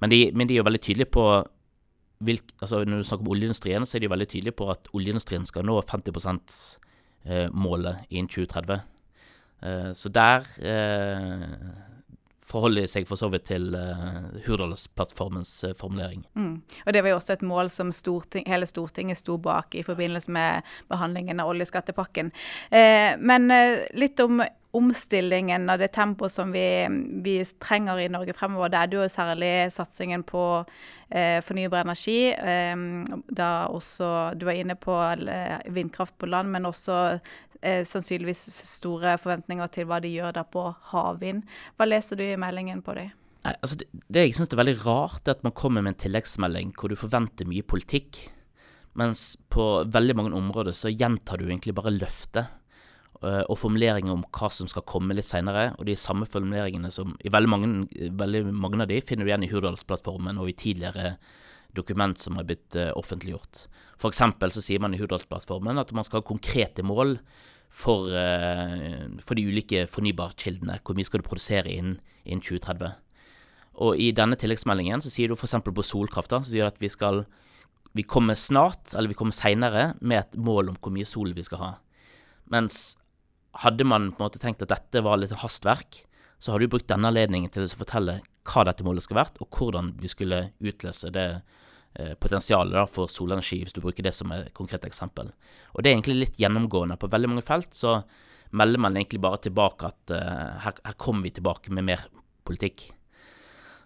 Men 0.00 0.12
de, 0.12 0.20
men 0.34 0.48
de, 0.48 0.54
er 0.54 0.60
jo 0.60 0.68
veldig 0.68 0.82
tydelige 0.84 1.12
på 1.16 1.26
hvilk, 2.26 2.52
altså 2.60 2.84
Når 2.84 2.96
du 2.96 3.04
snakker 3.04 3.26
om 3.26 3.32
oljeindustrien, 3.32 3.84
så 3.86 3.96
er 3.96 4.00
de 4.00 4.08
veldig 4.10 4.28
tydelige 4.28 4.56
på 4.56 4.70
at 4.72 4.88
oljeindustrien 4.96 5.44
skal 5.44 5.66
nå 5.68 5.80
50 5.84 6.78
%-målet 7.26 7.94
eh, 7.94 8.06
innen 8.10 8.28
2030. 8.28 8.80
Så 9.96 10.08
der 10.12 10.44
forholder 12.46 12.86
seg 12.90 13.08
for 13.08 13.18
så 13.18 13.30
vidt 13.32 13.48
til 13.50 13.74
uh, 13.74 14.28
Hurdalsplattformens 14.46 15.52
uh, 15.66 15.74
formulering. 15.78 16.26
Mm. 16.38 16.62
Og 16.86 16.92
Det 16.92 17.02
var 17.02 17.14
jo 17.14 17.18
også 17.20 17.36
et 17.36 17.46
mål 17.46 17.70
som 17.74 17.92
storting, 17.92 18.46
hele 18.46 18.66
Stortinget 18.66 19.18
sto 19.18 19.36
bak 19.38 19.74
i 19.74 19.84
forbindelse 19.86 20.30
med 20.32 20.62
behandlingen 20.90 21.40
av 21.40 21.50
oljeskattepakken. 21.52 22.32
Eh, 22.70 23.16
men 23.18 23.50
eh, 23.50 23.86
litt 23.94 24.20
om 24.20 24.42
omstillingen 24.76 25.70
og 25.72 25.80
det 25.80 25.88
tempoet 25.94 26.34
som 26.34 26.50
vi, 26.52 26.84
vi, 27.24 27.38
trenger 27.62 28.02
i 28.02 28.10
Norge 28.12 28.34
fremover. 28.36 28.72
Det 28.72 28.82
er 28.82 28.96
jo 28.98 29.06
særlig 29.08 29.52
satsingen 29.72 30.24
på 30.26 30.42
eh, 31.08 31.38
fornybar 31.44 31.86
energi. 31.86 32.34
Eh, 32.34 32.76
da 33.40 33.50
også 33.72 34.10
Du 34.36 34.44
var 34.48 34.58
inne 34.58 34.76
på 34.76 34.96
vindkraft 35.72 36.18
på 36.18 36.28
land, 36.28 36.52
men 36.52 36.68
også 36.68 37.18
eh, 37.62 37.82
sannsynligvis 37.88 38.42
store 38.68 39.16
forventninger 39.22 39.70
til 39.74 39.88
hva 39.88 40.00
de 40.02 40.10
gjør 40.12 40.36
der 40.38 40.48
på 40.52 40.64
havvind. 40.92 41.44
Hva 41.76 41.88
leser 41.88 42.18
du 42.18 42.24
i 42.26 42.36
meldingen 42.40 42.82
på? 42.84 42.96
Nei, 42.96 43.54
altså 43.54 43.78
det, 43.80 43.88
det 44.10 44.26
jeg 44.26 44.36
syns 44.38 44.52
er 44.52 44.62
veldig 44.62 44.78
rart, 44.84 45.22
er 45.26 45.36
at 45.36 45.44
man 45.46 45.54
kommer 45.56 45.84
med 45.84 45.94
en 45.94 46.02
tilleggsmelding 46.06 46.74
hvor 46.76 46.90
du 46.90 46.98
forventer 46.98 47.48
mye 47.48 47.66
politikk, 47.66 48.24
mens 48.98 49.34
på 49.52 49.84
veldig 49.92 50.16
mange 50.18 50.38
områder 50.38 50.74
så 50.74 50.90
gjentar 50.90 51.38
du 51.38 51.46
egentlig 51.46 51.76
bare 51.76 51.92
løftet 51.94 52.48
uh, 53.22 53.42
og 53.44 53.58
formuleringer 53.60 54.14
om 54.14 54.24
hva 54.34 54.48
som 54.52 54.68
skal 54.70 54.86
komme 54.88 55.14
litt 55.14 55.28
seinere. 55.28 55.68
Og 55.76 55.84
de 55.88 55.98
samme 56.00 56.28
formuleringene 56.30 56.90
som 56.94 57.12
i 57.20 57.32
veldig 57.32 57.50
mange, 57.52 57.72
veldig 58.16 58.46
mange, 58.50 58.80
av 58.82 58.90
de 58.90 59.02
finner 59.04 59.26
du 59.26 59.32
igjen 59.32 59.44
i 59.46 59.50
Hurdalsplattformen 59.52 60.40
og 60.40 60.50
i 60.50 60.56
tidligere 60.56 61.16
dokument 61.76 62.18
som 62.20 62.38
har 62.38 62.46
blitt 62.48 62.76
uh, 62.78 62.92
offentliggjort. 62.98 63.66
Eksempel 64.06 64.52
så 64.54 64.62
sier 64.62 64.82
man 64.82 64.94
i 64.94 65.00
Hurdalsplattformen 65.00 65.80
at 65.80 65.92
man 65.96 66.04
skal 66.06 66.20
ha 66.20 66.28
konkrete 66.28 66.84
mål 66.86 67.16
for, 67.72 68.10
uh, 68.12 69.08
for 69.24 69.38
de 69.38 69.46
ulike 69.48 69.86
fornybarkildene. 69.90 70.78
Hvor 70.84 70.98
mye 70.98 71.08
skal 71.08 71.22
du 71.22 71.28
produsere 71.28 71.72
innen, 71.72 71.98
innen 72.24 72.44
2030? 72.44 72.94
Og 73.86 73.98
i 74.00 74.12
denne 74.16 74.38
tilleggsmeldingen 74.40 75.02
så 75.04 75.12
sier 75.12 75.28
du 75.28 75.36
f.eks. 75.36 75.58
på 75.64 75.84
solkraft, 75.84 76.32
da, 76.32 76.40
så 76.40 76.54
sier 76.54 76.68
at 76.68 76.80
vi 76.80 76.92
skal 76.92 77.24
vi 77.96 78.04
kommer 78.04 78.36
snart, 78.36 78.92
eller 78.94 79.08
vi 79.08 79.16
kommer 79.16 79.32
seinere, 79.32 79.94
med 80.00 80.20
et 80.20 80.34
mål 80.36 80.68
om 80.72 80.76
hvor 80.76 80.92
mye 80.92 81.08
sol 81.08 81.32
vi 81.36 81.44
skal 81.46 81.62
ha. 81.62 81.70
Mens 82.52 82.96
hadde 83.62 83.86
man 83.88 84.10
på 84.12 84.20
en 84.20 84.26
måte 84.26 84.40
tenkt 84.42 84.60
at 84.66 84.72
dette 84.74 85.00
var 85.04 85.16
litt 85.20 85.32
hastverk, 85.40 86.02
så 86.38 86.52
hadde 86.52 86.66
du 86.66 86.74
brukt 86.74 86.90
denne 86.90 87.08
anledningen 87.08 87.52
til 87.52 87.64
å 87.64 87.78
fortelle 87.80 88.18
hva 88.46 88.66
dette 88.68 88.84
målet 88.84 89.06
skulle 89.06 89.22
vært, 89.22 89.40
og 89.40 89.48
hvordan 89.48 89.94
vi 90.02 90.10
skulle 90.12 90.42
utløse 90.60 91.10
det 91.14 91.28
eh, 91.38 91.62
potensialet 92.20 92.74
da, 92.76 92.84
for 92.90 93.10
solenergi, 93.10 93.62
hvis 93.64 93.76
du 93.76 93.82
bruker 93.84 94.06
det 94.06 94.14
som 94.16 94.32
et 94.34 94.52
konkret 94.56 94.84
eksempel. 94.88 95.30
Og 95.74 95.82
det 95.82 95.90
er 95.90 95.96
egentlig 95.96 96.18
litt 96.18 96.40
gjennomgående. 96.40 96.98
På 97.00 97.10
veldig 97.12 97.30
mange 97.32 97.46
felt 97.46 97.76
så 97.76 98.00
melder 98.56 98.82
man 98.82 98.96
egentlig 98.98 99.22
bare 99.24 99.40
tilbake 99.42 99.88
at 99.88 100.12
uh, 100.14 100.58
her, 100.62 100.76
her 100.84 100.98
kommer 101.00 101.26
vi 101.26 101.34
tilbake 101.38 101.72
med 101.74 101.88
mer 101.88 102.04
politikk. 102.46 102.90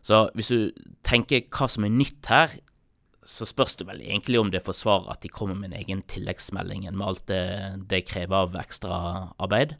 Så 0.04 0.26
hvis 0.36 0.50
du 0.52 0.84
tenker 1.06 1.46
hva 1.52 1.68
som 1.70 1.86
er 1.86 1.94
nytt 1.94 2.28
her, 2.32 2.56
så 3.26 3.44
spørs 3.44 3.76
det 3.76 3.86
vel 3.88 4.00
egentlig 4.00 4.40
om 4.40 4.50
det 4.52 4.62
forsvarer 4.64 5.10
at 5.12 5.22
de 5.22 5.28
kommer 5.32 5.58
med 5.58 5.70
en 5.70 5.80
egen 5.82 6.00
tilleggsmelding 6.08 6.86
med 6.88 7.04
alt 7.04 7.26
det 7.28 7.42
det 7.90 8.06
krever 8.08 8.46
av 8.46 8.56
ekstraarbeid. 8.62 9.76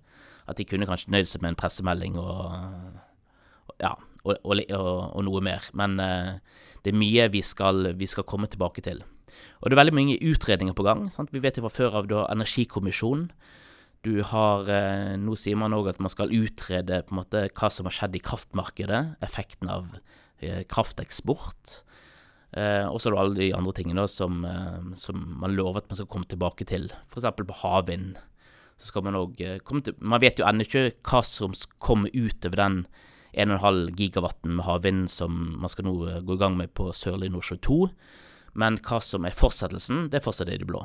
At 0.51 0.59
de 0.61 0.67
kunne 0.69 0.89
kanskje 0.89 1.13
nøyd 1.15 1.31
seg 1.31 1.43
med 1.43 1.55
en 1.55 1.61
pressemelding 1.61 2.19
og 2.21 3.81
ja, 3.81 3.95
og, 4.25 4.37
og, 4.45 4.61
og, 4.71 5.23
noe 5.27 5.41
mer. 5.45 5.71
Men 5.77 5.97
uh, 6.01 6.61
det 6.85 6.93
er 6.93 7.01
mye 7.01 7.29
vi 7.33 7.43
skal, 7.45 7.93
vi 7.99 8.09
skal, 8.11 8.27
komme 8.29 8.49
tilbake 8.51 8.85
til. 8.85 9.03
Og 9.61 9.69
det 9.69 9.77
er 9.77 9.83
veldig 9.83 9.97
mange 9.97 10.21
utredninger 10.21 10.77
på 10.77 10.87
gang. 10.87 11.09
Sant? 11.13 11.33
Vi 11.33 11.43
vet 11.43 11.59
jo 11.59 11.67
fra 11.67 11.73
før 11.73 12.01
av 12.01 12.11
da 12.11 12.27
Energikommisjonen. 12.33 13.31
Du 14.01 14.23
har 14.25 14.69
eh, 14.73 15.17
Nå 15.21 15.35
sier 15.37 15.59
man 15.61 15.77
òg 15.77 15.91
at 15.93 15.99
man 16.01 16.13
skal 16.13 16.33
utrede 16.33 17.03
på 17.05 17.13
en 17.13 17.19
måte 17.19 17.43
hva 17.53 17.69
som 17.73 17.89
har 17.89 17.93
skjedd 17.93 18.17
i 18.17 18.23
kraftmarkedet. 18.25 19.01
Effekten 19.25 19.69
av 19.73 19.91
eh, 20.41 20.63
krafteksport. 20.69 21.83
Eh, 22.57 22.87
og 22.89 22.99
så 22.99 23.11
er 23.11 23.15
det 23.15 23.21
alle 23.23 23.39
de 23.39 23.51
andre 23.55 23.75
tingene 23.77 24.07
som, 24.11 24.41
eh, 24.49 24.97
som, 24.99 25.21
man 25.43 25.55
lover 25.55 25.83
at 25.83 25.93
man 25.93 26.01
skal 26.01 26.09
komme 26.11 26.31
tilbake 26.31 26.67
til. 26.67 26.89
F.eks. 27.13 27.29
på 27.37 27.61
havvind. 27.61 28.17
Så 28.81 28.91
skal 28.91 29.05
man 29.05 29.19
òg 29.21 29.41
eh, 29.45 29.61
komme 29.61 29.85
til 29.85 29.95
Man 30.01 30.23
vet 30.23 30.41
jo 30.41 30.49
ennå 30.49 30.65
ikke 30.65 30.89
hva 31.05 31.21
som 31.27 31.53
kommer 31.79 32.11
utover 32.17 32.57
den 32.63 32.83
1,5 33.33 33.91
gigawatten 33.99 34.57
med 34.57 34.67
havvind 34.67 35.11
som 35.11 35.37
man 35.61 35.71
skal 35.73 35.87
nå 35.87 35.95
eh, 36.09 36.23
gå 36.27 36.37
i 36.37 36.41
gang 36.41 36.57
med 36.59 36.73
på 36.75 36.91
Sørlige 36.97 37.35
Nordsjø 37.35 37.59
2. 37.67 37.79
Men 38.61 38.81
hva 38.83 38.99
som 39.05 39.27
er 39.27 39.37
fortsettelsen, 39.37 40.09
det 40.11 40.21
er 40.21 40.25
fortsatt 40.25 40.51
i 40.51 40.59
det 40.61 40.69
blå. 40.69 40.83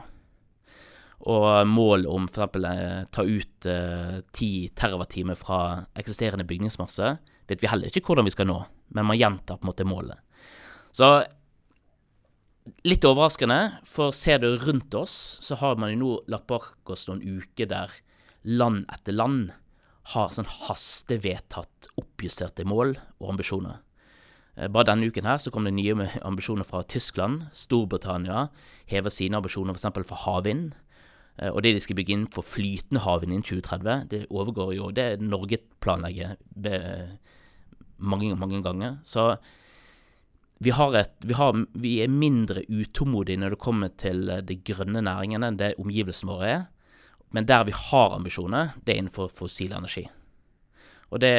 Og 1.26 1.48
mål 1.68 2.06
om 2.12 2.28
f.eks. 2.30 2.60
Eh, 2.70 3.00
ta 3.10 3.26
ut 3.26 3.70
eh, 3.72 4.20
10 4.36 4.76
TWh 4.78 5.34
fra 5.40 5.62
eksisterende 5.98 6.46
bygningsmasse, 6.46 7.16
vet 7.50 7.64
vi 7.64 7.72
heller 7.72 7.90
ikke 7.90 8.06
hvordan 8.06 8.28
vi 8.28 8.36
skal 8.36 8.50
nå, 8.50 8.60
men 8.94 9.10
man 9.10 9.18
gjentar 9.18 9.58
på 9.58 9.66
en 9.66 9.72
måte 9.72 9.88
målet. 9.88 10.22
Så 10.96 11.10
litt 12.86 13.06
overraskende, 13.06 13.82
for 13.86 14.14
ser 14.16 14.42
du 14.42 14.56
rundt 14.62 14.94
oss, 14.98 15.14
så 15.42 15.58
har 15.62 15.78
man 15.82 15.94
jo 15.94 16.02
nå 16.02 16.14
lagt 16.32 16.48
bak 16.50 16.94
oss 16.94 17.08
noen 17.10 17.22
uker 17.22 17.70
der 17.70 17.94
land 18.46 18.86
etter 18.94 19.16
land 19.16 19.54
har 20.14 20.32
sånn 20.34 20.50
hastevedtatt 20.68 21.90
oppjusterte 21.98 22.66
mål 22.68 22.96
og 23.20 23.34
ambisjoner. 23.34 23.82
Eh, 24.56 24.70
bare 24.72 24.92
denne 24.92 25.10
uken 25.10 25.28
her 25.28 25.42
så 25.42 25.52
kom 25.54 25.68
det 25.68 25.76
nye 25.76 26.10
ambisjoner 26.30 26.68
fra 26.68 26.84
Tyskland. 26.84 27.48
Storbritannia 27.58 28.50
hever 28.92 29.14
sine 29.14 29.40
ambisjoner 29.42 29.78
f.eks. 29.78 30.06
for 30.06 30.24
havvind. 30.28 30.74
Eh, 31.38 31.52
og 31.52 31.64
det 31.66 31.76
de 31.76 31.84
skal 31.84 32.00
bygge 32.00 32.16
inn 32.16 32.30
for 32.34 32.48
flytende 32.48 33.04
havvind 33.06 33.34
innen 33.34 33.48
2030, 33.48 34.08
det 34.14 34.24
overgår 34.30 34.74
jo 34.78 34.90
det 34.96 35.10
Norge 35.24 35.60
planlegger 35.84 36.38
mange, 37.98 38.36
mange 38.36 38.62
ganger. 38.64 39.00
Så 39.04 39.34
vi, 40.60 40.72
et, 40.72 41.12
vi, 41.20 41.34
har, 41.34 41.66
vi, 41.74 41.98
er 42.02 42.12
mindre 42.12 42.64
utålmodige 42.70 43.42
når 43.42 43.56
det 43.56 43.64
kommer 43.64 43.92
til 44.00 44.30
eh, 44.30 44.44
de 44.46 44.58
grønne 44.64 45.04
næringene 45.04 45.52
enn 45.52 45.60
det 45.60 45.76
omgivelsene 45.82 46.32
våre 46.32 46.52
er. 46.52 46.64
Men 47.36 47.48
der 47.50 47.66
vi 47.68 47.74
har 47.76 48.16
ambisjoner, 48.16 48.76
det 48.86 48.94
er 48.94 49.02
innenfor 49.02 49.28
fossil 49.28 49.74
energi. 49.76 50.06
Og 51.12 51.20
det, 51.20 51.36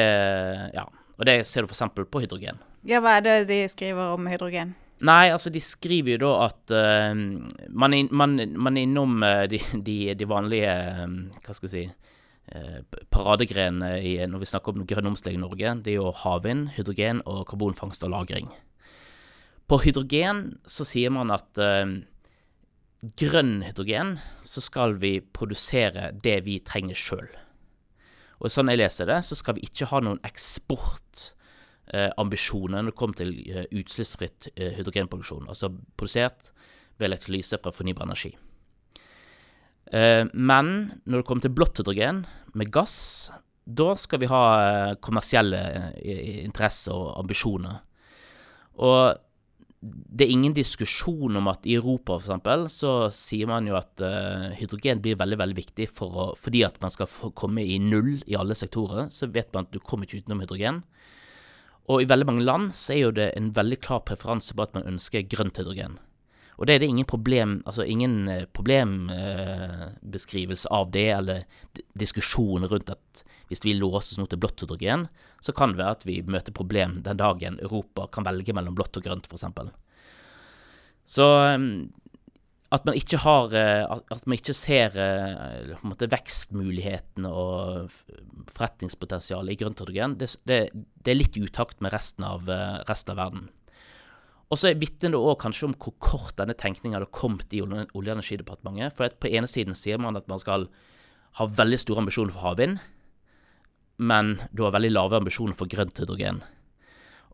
ja, 0.75 0.83
og 1.17 1.25
det 1.25 1.39
ser 1.49 1.65
du 1.65 1.71
f.eks. 1.71 1.87
på 1.97 2.21
hydrogen. 2.21 2.59
Ja, 2.87 3.01
hva 3.01 3.17
er 3.17 3.25
det 3.25 3.37
de 3.49 3.63
skriver 3.71 4.13
om 4.13 4.29
hydrogen? 4.29 4.75
Nei, 5.05 5.27
altså 5.29 5.51
de 5.53 5.61
skriver 5.61 6.15
jo 6.15 6.19
da 6.23 6.29
at 6.47 6.73
uh, 6.73 7.13
man, 7.13 7.93
er, 7.93 8.09
man, 8.09 8.37
man, 8.57 8.77
er, 8.77 8.85
innom 8.87 9.21
uh, 9.21 9.43
de, 9.49 9.59
de, 9.85 9.97
de, 10.17 10.29
vanlige 10.29 10.73
um, 11.03 11.17
Hva 11.45 11.53
skal 11.53 11.69
jeg 11.69 11.73
si 11.73 11.83
uh, 12.57 13.03
Paradegrenene 13.13 14.25
når 14.31 14.41
vi 14.41 14.49
snakker 14.49 14.73
om 14.73 14.87
grønn 14.89 15.11
omstilling 15.11 15.37
i 15.41 15.45
Norge. 15.45 15.75
Det 15.85 15.93
er 15.93 15.99
jo 15.99 16.13
havvind, 16.23 16.71
hydrogen 16.77 17.21
og 17.29 17.45
karbonfangst 17.49 18.05
og 18.07 18.13
-lagring. 18.13 18.49
På 19.69 19.81
hydrogen 19.83 20.57
så 20.65 20.85
sier 20.87 21.13
man 21.13 21.33
at 21.35 21.59
grønn 23.01 23.61
hydrogen 23.65 24.17
så 24.47 24.63
skal 24.63 24.97
vi 25.01 25.19
produsere 25.21 26.11
det 26.23 26.39
vi 26.47 26.57
trenger 26.65 26.97
sjøl. 26.97 27.29
Og 28.41 28.53
sånn 28.53 28.69
jeg 28.69 28.81
leser 28.81 29.09
det, 29.09 29.21
så 29.25 29.37
skal 29.37 29.57
vi 29.57 29.65
ikke 29.65 29.89
ha 29.91 30.01
noen 30.03 30.21
eksport 30.25 31.31
eh, 31.93 32.11
når 32.17 32.89
det 32.89 32.97
kommer 32.97 33.17
til 33.17 33.33
eh, 33.49 33.65
utslippsfritt 33.71 34.51
eh, 34.55 34.75
hydrogenproduksjon, 34.77 35.47
altså 35.49 35.71
produsert 35.97 36.51
ved 36.97 37.09
elektrolyse 37.09 37.57
fra 37.61 37.73
fornybar 37.73 38.05
energi. 38.05 38.35
Eh, 39.93 40.25
men 40.33 41.01
når 41.05 41.21
det 41.21 41.27
kommer 41.27 41.45
til 41.45 41.55
blått 41.55 41.81
hydrogen 41.81 42.25
med 42.53 42.71
gass, 42.73 43.29
da 43.67 43.93
skal 43.99 44.21
vi 44.21 44.31
ha 44.31 44.43
eh, 44.63 44.97
kommersielle 45.03 45.61
eh, 45.97 46.43
interesser 46.45 46.95
og 46.95 47.17
ambisjoner. 47.21 47.81
Og 48.77 49.17
det 49.81 50.25
er 50.25 50.31
ingen 50.33 50.53
diskusjon 50.57 51.37
om 51.37 51.47
at 51.51 51.65
i 51.69 51.75
Europa 51.77 52.15
eksempel, 52.17 52.65
så 52.73 53.11
sier 53.13 53.45
man 53.49 53.67
jo 53.69 53.75
at 53.77 54.01
uh, 54.01 54.49
hydrogen 54.57 55.01
blir 55.03 55.19
veldig 55.19 55.37
veldig 55.37 55.57
viktig 55.59 55.87
for 55.93 56.17
å, 56.17 56.35
fordi 56.39 56.63
at 56.65 56.81
man 56.81 56.89
skal 56.93 57.07
komme 57.37 57.61
i 57.61 57.77
null 57.81 58.23
i 58.25 58.35
alle 58.39 58.55
sektorer. 58.57 59.09
Så 59.13 59.27
vet 59.33 59.53
man 59.53 59.65
at 59.67 59.73
du 59.75 59.79
kommer 59.79 60.09
ikke 60.09 60.17
utenom 60.23 60.41
hydrogen. 60.41 60.83
Og 61.87 62.01
i 62.01 62.09
veldig 62.09 62.27
mange 62.27 62.47
land 62.47 62.75
så 62.75 62.93
er 62.95 63.01
jo 63.05 63.11
det 63.15 63.33
en 63.37 63.55
veldig 63.55 63.79
klar 63.85 64.01
preferanse 64.07 64.53
på 64.57 64.63
at 64.65 64.73
man 64.75 64.89
ønsker 64.95 65.29
grønt 65.29 65.57
hydrogen. 65.61 65.93
Og 66.57 66.63
det 66.65 66.73
er 66.73 66.79
det 66.81 66.89
ingen 66.89 67.05
problem, 67.05 67.61
altså 67.69 67.83
ingen 67.85 68.25
eh, 68.33 68.49
problembeskrivelse 68.49 70.65
eh, 70.71 70.73
av 70.73 70.89
det, 70.91 71.09
eller 71.13 71.45
diskusjon 71.93 72.65
rundt 72.65 72.89
at 72.89 73.21
hvis 73.47 73.63
vi 73.63 73.75
låses 73.77 74.19
nå 74.19 74.27
til 74.29 74.39
blått 74.41 74.63
hydrogen, 74.63 75.07
så 75.43 75.53
kan 75.55 75.73
det 75.73 75.81
være 75.81 75.97
at 75.99 76.07
vi 76.07 76.19
møter 76.27 76.55
problem 76.55 76.99
den 77.05 77.19
dagen 77.19 77.59
Europa 77.63 78.09
kan 78.11 78.27
velge 78.27 78.55
mellom 78.55 78.75
blått 78.77 78.99
og 78.99 79.07
grønt, 79.07 79.29
f.eks. 79.29 79.71
Så 81.07 81.27
at 82.75 82.83
man 82.83 82.97
ikke 82.99 83.19
har 83.23 83.53
eh, 83.55 83.83
At 83.87 84.25
man 84.27 84.35
ikke 84.35 84.55
ser 84.55 84.95
eh, 84.99 85.75
måte, 85.87 86.09
vekstmulighetene 86.11 87.29
og 87.31 87.93
forretningspotensialet 88.57 89.53
i 89.53 89.59
grønt 89.61 89.79
hydrogen, 89.81 90.17
det, 90.19 90.33
det, 90.49 90.59
det, 90.73 91.11
er 91.11 91.19
litt 91.19 91.37
i 91.37 91.45
utakt 91.45 91.79
med 91.83 91.93
resten 91.95 92.25
av, 92.27 92.49
eh, 92.51 92.81
resten 92.89 93.13
av 93.13 93.21
verden. 93.21 93.47
Og 94.47 94.59
så 94.59 94.71
vitner 94.79 95.11
det 95.11 95.19
òg 95.19 95.39
kanskje 95.41 95.67
om 95.67 95.75
hvor 95.75 95.95
kort 96.03 96.37
denne 96.39 96.55
tenkningen 96.55 96.95
hadde 96.95 97.11
kommet 97.15 97.51
i 97.55 97.59
Olje- 97.63 97.87
og 97.91 98.11
energidepartementet. 98.13 98.95
For 98.95 99.11
på 99.19 99.31
ene 99.31 99.49
siden 99.51 99.75
sier 99.75 99.99
man 99.99 100.19
at 100.19 100.29
man 100.31 100.39
skal 100.39 100.69
ha 101.39 101.47
veldig 101.47 101.79
store 101.83 102.05
ambisjoner 102.05 102.35
for 102.35 102.47
havvind, 102.47 102.79
men 103.97 104.37
du 104.53 104.63
har 104.63 104.75
veldig 104.75 104.93
lave 104.93 105.17
ambisjoner 105.19 105.57
for 105.57 105.69
grønt 105.69 105.97
hydrogen. 105.99 106.43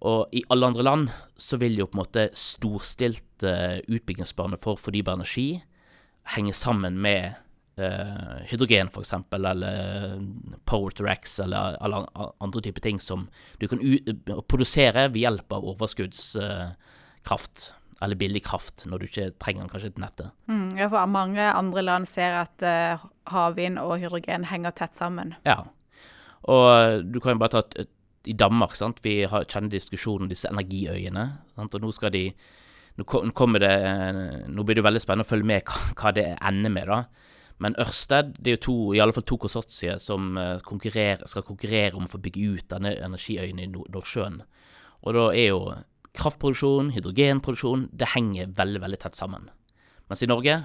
Og 0.03 0.27
i 0.35 0.43
alle 0.51 0.67
andre 0.67 0.83
land 0.83 1.11
så 1.39 1.57
vil 1.61 1.77
jo 1.79 1.87
på 1.87 1.95
en 1.95 2.03
måte 2.03 2.25
storstilte 2.35 3.83
utbyggingsbane 3.87 4.59
for 4.63 4.79
fornybar 4.79 5.15
energi 5.19 5.63
henge 6.35 6.53
sammen 6.55 6.97
med 7.03 7.35
uh, 7.79 8.39
hydrogen, 8.47 8.87
f.eks., 8.91 9.13
eller 9.35 10.19
power 10.65 10.91
to 10.91 11.03
rex, 11.07 11.39
eller, 11.43 11.77
eller, 11.83 12.07
andre 12.43 12.61
typer 12.63 12.81
ting 12.83 12.99
som 12.99 13.27
du 13.59 13.67
kan 13.67 13.79
produsere 14.47 15.07
ved 15.11 15.21
hjelp 15.23 15.55
av 15.55 15.63
overskuddskraft. 15.73 17.69
Uh, 17.69 17.79
eller 18.03 18.19
billig 18.19 18.41
kraft 18.43 18.83
når 18.89 18.99
du 18.99 19.05
ikke 19.07 19.29
trenger 19.39 19.63
den 19.63 19.69
kanskje 19.71 19.93
til 19.93 20.03
nettet. 20.03 20.31
Mm, 20.51 20.75
ja, 20.75 20.89
for 20.91 21.07
mange 21.07 21.39
andre 21.39 21.83
land 21.85 22.07
ser 22.09 22.35
at 22.41 22.65
uh, 22.67 22.99
havvind 23.31 23.79
og 23.79 23.95
hydrogen 24.01 24.43
henger 24.49 24.75
tett 24.75 24.97
sammen. 24.99 25.31
Ja, 25.47 25.63
og 26.51 27.05
du 27.07 27.19
kan 27.23 27.35
jo 27.35 27.41
bare 27.43 27.55
ta 27.55 27.63
et, 27.63 27.85
et 27.85 27.91
i 28.23 28.35
Danmark, 28.39 28.75
sant? 28.79 29.01
vi 29.03 29.23
har, 29.27 29.45
kjenner 29.51 29.73
diskusjonen 29.73 30.27
om 30.27 30.31
disse 30.31 30.47
energiøyene. 30.47 31.25
Sant? 31.57 31.75
Og 31.75 31.83
nå 31.83 31.91
skal 31.95 32.13
de 32.13 32.29
nå, 32.95 33.05
kommer 33.35 33.63
det, 33.63 33.73
nå 34.47 34.63
blir 34.63 34.79
det 34.79 34.85
veldig 34.85 35.01
spennende 35.03 35.27
å 35.27 35.31
følge 35.31 35.49
med 35.49 35.67
hva, 35.67 35.81
hva 35.99 36.13
det 36.15 36.27
ender 36.37 36.71
med. 36.71 36.91
da. 36.91 37.01
Men 37.63 37.77
Ørsted 37.81 38.35
det 38.39 38.51
er 38.51 38.57
jo 38.57 38.63
to, 38.65 38.77
i 38.95 39.01
alle 39.03 39.15
fall 39.15 39.25
to 39.27 39.37
konsortier 39.41 39.99
som 40.01 40.37
eh, 40.39 40.55
skal 40.59 41.45
konkurrere 41.45 41.97
om 41.97 42.07
å 42.07 42.11
få 42.11 42.21
bygge 42.23 42.53
ut 42.55 42.69
denne 42.71 42.93
energiøyene 42.95 43.65
i 43.65 43.71
Nordsjøen. 43.73 44.39
Og 45.03 45.17
da 45.17 45.25
er 45.35 45.49
jo 45.51 45.59
kraftproduksjon, 46.15 46.93
hydrogenproduksjon, 46.95 47.89
det 47.91 48.13
henger 48.13 48.53
veldig 48.57 48.83
veldig 48.83 49.01
tett 49.01 49.17
sammen. 49.17 49.49
Mens 50.09 50.23
i 50.23 50.29
Norge 50.29 50.59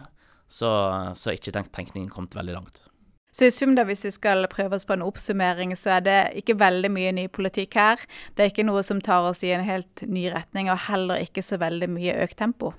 så, 0.52 0.70
er 1.14 1.38
ikke 1.38 1.54
den 1.56 1.70
tenkningen 1.74 2.12
kommet 2.12 2.36
veldig 2.36 2.56
langt. 2.56 2.84
Så 3.38 3.46
i 3.46 3.52
sum, 3.54 3.76
da, 3.78 3.84
hvis 3.86 4.00
vi 4.02 4.10
skal 4.10 4.48
prøve 4.50 4.74
oss 4.74 4.82
på 4.82 4.96
en 4.96 5.04
oppsummering, 5.06 5.70
så 5.78 5.92
er 5.94 6.00
det 6.02 6.18
ikke 6.40 6.56
veldig 6.58 6.88
mye 6.90 7.12
ny 7.14 7.28
politikk 7.30 7.76
her. 7.78 8.02
Det 8.34 8.42
er 8.42 8.50
ikke 8.50 8.66
noe 8.66 8.82
som 8.82 8.98
tar 9.04 9.28
oss 9.28 9.44
i 9.46 9.52
en 9.54 9.62
helt 9.62 10.02
ny 10.10 10.24
retning, 10.34 10.66
og 10.72 10.80
heller 10.88 11.22
ikke 11.22 11.44
så 11.46 11.60
veldig 11.62 11.86
mye 11.92 12.16
økt 12.24 12.40
tempo. 12.40 12.72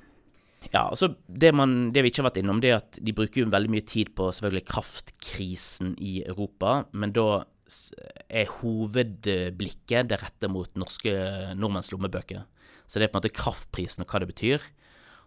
Ja, 0.74 0.89
altså 0.89 1.13
det, 1.32 1.54
man, 1.56 1.93
det 1.95 2.04
vi 2.04 2.12
ikke 2.12 2.26
har 2.26 2.28
vært 2.34 2.41
innom, 2.41 2.60
det 2.60 2.74
er 2.74 2.82
at 2.82 3.00
de 3.00 3.15
bruker 3.15 3.45
jo 3.45 3.54
veldig 3.54 3.72
mye 3.72 3.88
tid 3.88 4.12
på 4.19 4.28
selvfølgelig 4.36 4.65
kraftkrisen 4.67 5.95
i 6.04 6.19
Europa. 6.28 6.82
Men 6.91 7.15
da 7.15 7.30
er 8.28 8.56
hovedblikket 8.60 10.12
det 10.12 10.19
rette 10.19 10.52
mot 10.52 10.76
norske 10.76 11.13
nordmenns 11.56 11.93
lommebøker. 11.95 12.43
Så 12.84 13.00
det 13.00 13.08
er 13.08 13.13
på 13.13 13.15
en 13.15 13.24
måte 13.24 13.38
kraftprisen 13.38 14.04
og 14.04 14.12
hva 14.12 14.26
det 14.26 14.34
betyr. 14.34 14.72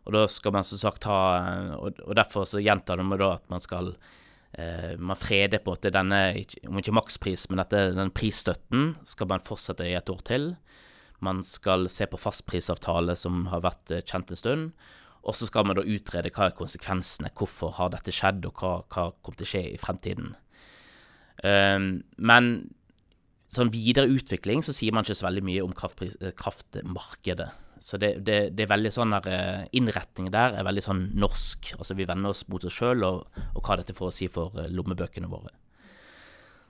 Og 0.04 0.12
da 0.12 0.26
skal 0.28 0.52
man 0.52 0.66
som 0.66 0.80
sagt 0.80 1.04
ha 1.06 1.20
Og, 1.78 2.00
og 2.02 2.16
derfor 2.18 2.42
så 2.44 2.58
gjentar 2.58 2.98
de 2.98 3.06
da 3.16 3.36
at 3.36 3.44
man 3.48 3.62
skal 3.62 3.94
Man 5.00 5.16
freder 5.16 5.62
på 5.64 5.72
at 5.72 5.86
denne, 5.94 6.18
om 6.68 6.76
ikke 6.76 6.92
makspris, 6.92 7.46
men 7.48 7.62
dette, 7.62 7.86
den 7.96 8.10
prisstøtten 8.12 8.90
skal 9.08 9.30
man 9.30 9.44
fortsette 9.46 9.86
i 9.88 9.94
et 9.96 10.12
år 10.12 10.20
til. 10.28 10.50
Man 11.22 11.44
skal 11.46 11.86
se 11.92 12.08
på 12.10 12.18
fastprisavtale 12.18 13.14
som 13.18 13.46
har 13.52 13.62
vært 13.62 13.94
eh, 13.94 14.02
kjent 14.02 14.32
en 14.34 14.40
stund. 14.40 14.70
Og 15.22 15.36
så 15.38 15.46
skal 15.46 15.68
man 15.68 15.78
da 15.78 15.84
utrede 15.86 16.32
hva 16.34 16.48
er 16.48 16.56
konsekvensene, 16.58 17.30
hvorfor 17.38 17.76
har 17.76 17.92
dette 17.92 18.14
skjedd, 18.14 18.42
og 18.48 18.58
hva, 18.58 18.72
hva 18.90 19.10
kommer 19.22 19.38
til 19.38 19.46
å 19.46 19.52
skje 19.52 19.62
i 19.70 19.78
fremtiden. 19.78 20.32
Um, 21.42 22.02
men 22.18 22.48
sånn 23.52 23.70
videre 23.72 24.10
utvikling 24.10 24.64
så 24.66 24.74
sier 24.74 24.94
man 24.94 25.06
ikke 25.06 25.16
så 25.20 25.28
veldig 25.28 25.44
mye 25.46 25.62
om 25.62 25.72
eh, 25.78 26.34
kraftmarkedet. 26.38 27.48
Så 27.82 27.98
det, 27.98 28.12
det, 28.22 28.36
det, 28.54 28.62
er 28.62 28.70
veldig 28.70 28.92
sånn 28.94 29.10
der 29.16 29.26
eh, 29.26 29.64
Innretningen 29.74 30.30
der 30.32 30.54
er 30.54 30.66
veldig 30.66 30.84
sånn 30.84 31.02
norsk. 31.18 31.72
Altså 31.78 31.96
vi 31.98 32.06
vender 32.06 32.30
oss 32.30 32.44
mot 32.50 32.62
oss 32.62 32.76
sjøl 32.78 33.02
og, 33.08 33.40
og, 33.56 33.58
hva 33.58 33.80
dette 33.80 33.96
får 33.96 34.12
å 34.12 34.14
si 34.14 34.28
for 34.30 34.54
eh, 34.62 34.70
lommebøkene 34.70 35.30
våre. 35.30 35.50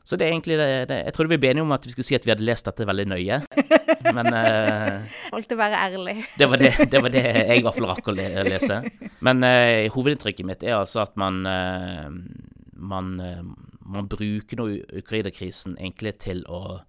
Så 0.09 0.16
det 0.18 0.27
er 0.27 0.33
egentlig 0.33 0.57
det, 0.59 0.70
det 0.90 0.96
Jeg 1.05 1.14
trodde 1.14 1.31
vi 1.31 1.38
ble 1.44 1.53
enige 1.53 1.66
om 1.66 1.75
at 1.77 1.85
vi 1.87 1.92
skulle 1.92 2.09
si 2.09 2.16
at 2.16 2.25
vi 2.27 2.33
hadde 2.33 2.46
lest 2.48 2.66
dette 2.66 2.87
veldig 2.88 3.05
nøye. 3.12 3.38
Men 4.16 4.35
uh, 4.35 5.05
Valgte 5.31 5.55
å 5.55 5.61
være 5.61 5.83
ærlig. 5.85 6.16
Det 6.40 6.48
var 6.51 6.59
det, 6.59 6.72
det 6.90 7.03
var 7.05 7.12
det, 7.14 7.22
jeg 7.22 7.61
i 7.61 7.62
hvert 7.62 7.77
fall 7.77 7.90
rakk 7.92 8.09
å 8.11 8.16
lese. 8.16 8.81
Men 9.22 9.46
uh, 9.46 9.87
hovedinntrykket 9.94 10.48
mitt 10.48 10.66
er 10.66 10.81
altså 10.81 11.05
at 11.05 11.14
man 11.20 11.38
uh, 11.46 12.09
man, 12.83 13.12
man, 13.22 14.09
bruker 14.11 14.59
nå 14.59 14.66
Ukraina-krisen 15.05 15.77
egentlig 15.79 16.16
til 16.25 16.42
å 16.51 16.81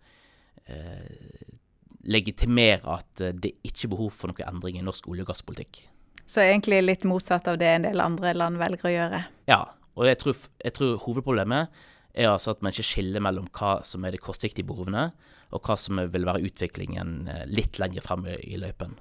legitimere 2.04 2.98
at 2.98 3.24
det 3.40 3.54
ikke 3.64 3.88
er 3.88 3.94
behov 3.94 4.12
for 4.16 4.32
noen 4.32 4.48
endring 4.50 4.80
i 4.80 4.86
norsk 4.86 5.08
olje- 5.08 5.24
og 5.24 5.32
gasspolitikk. 5.32 5.86
Så 6.26 6.44
egentlig 6.44 6.82
litt 6.84 7.08
motsatt 7.08 7.48
av 7.52 7.58
det 7.60 7.70
en 7.70 7.88
del 7.88 8.04
andre 8.04 8.34
land 8.36 8.60
velger 8.60 8.88
å 8.88 8.94
gjøre? 8.94 9.24
Ja, 9.52 9.62
og 9.94 10.08
jeg 10.08 10.20
tror, 10.22 10.46
jeg 10.64 10.76
tror 10.78 11.02
hovedproblemet 11.04 11.84
er 12.14 12.30
altså 12.30 12.54
at 12.54 12.62
man 12.64 12.74
ikke 12.74 12.86
skiller 12.88 13.24
mellom 13.24 13.50
hva 13.56 13.80
som 13.86 14.06
er 14.06 14.14
de 14.14 14.22
kortsiktige 14.22 14.68
behovene, 14.70 15.10
og 15.54 15.66
hva 15.66 15.78
som 15.78 16.00
vil 16.14 16.28
være 16.28 16.46
utviklingen 16.48 17.28
eh, 17.30 17.44
litt 17.50 17.80
lenger 17.82 18.06
frem 18.06 18.26
i 18.34 18.58
løypen. 18.62 18.96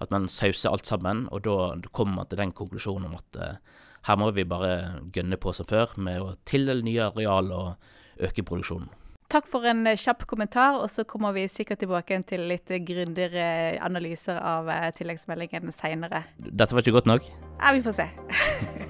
At 0.00 0.12
man 0.14 0.28
sauser 0.30 0.70
alt 0.70 0.88
sammen, 0.88 1.26
og 1.34 1.44
da 1.46 1.90
kommer 1.92 2.20
man 2.20 2.30
til 2.30 2.40
den 2.40 2.54
konklusjonen 2.56 3.10
om 3.10 3.18
at 3.18 3.36
uh, 3.36 3.80
her 4.08 4.16
må 4.16 4.30
vi 4.32 4.46
bare 4.48 5.02
gønne 5.12 5.36
på 5.36 5.52
som 5.52 5.68
før 5.68 5.92
med 6.00 6.22
å 6.24 6.30
tildele 6.48 6.86
nye 6.86 7.10
areal 7.10 7.50
og 7.52 8.22
øke 8.24 8.46
produksjonen. 8.48 8.88
Takk 9.30 9.46
for 9.50 9.66
en 9.70 9.84
eh, 9.86 9.98
kjapp 10.00 10.24
kommentar, 10.30 10.80
og 10.80 10.90
så 10.90 11.04
kommer 11.08 11.34
vi 11.36 11.46
sikkert 11.50 11.82
tilbake 11.84 12.18
til 12.28 12.48
litt 12.50 12.70
grundigere 12.86 13.78
analyser 13.82 14.40
av 14.42 14.70
tilleggsmeldingen 14.98 15.70
seinere. 15.74 16.24
Dette 16.40 16.74
var 16.74 16.82
ikke 16.82 16.98
godt 16.98 17.12
nok? 17.12 17.30
Ja, 17.60 17.76
vi 17.76 17.84
får 17.86 18.02
se. 18.02 18.10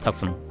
Takk 0.04 0.16
for 0.16 0.32
nå. 0.32 0.49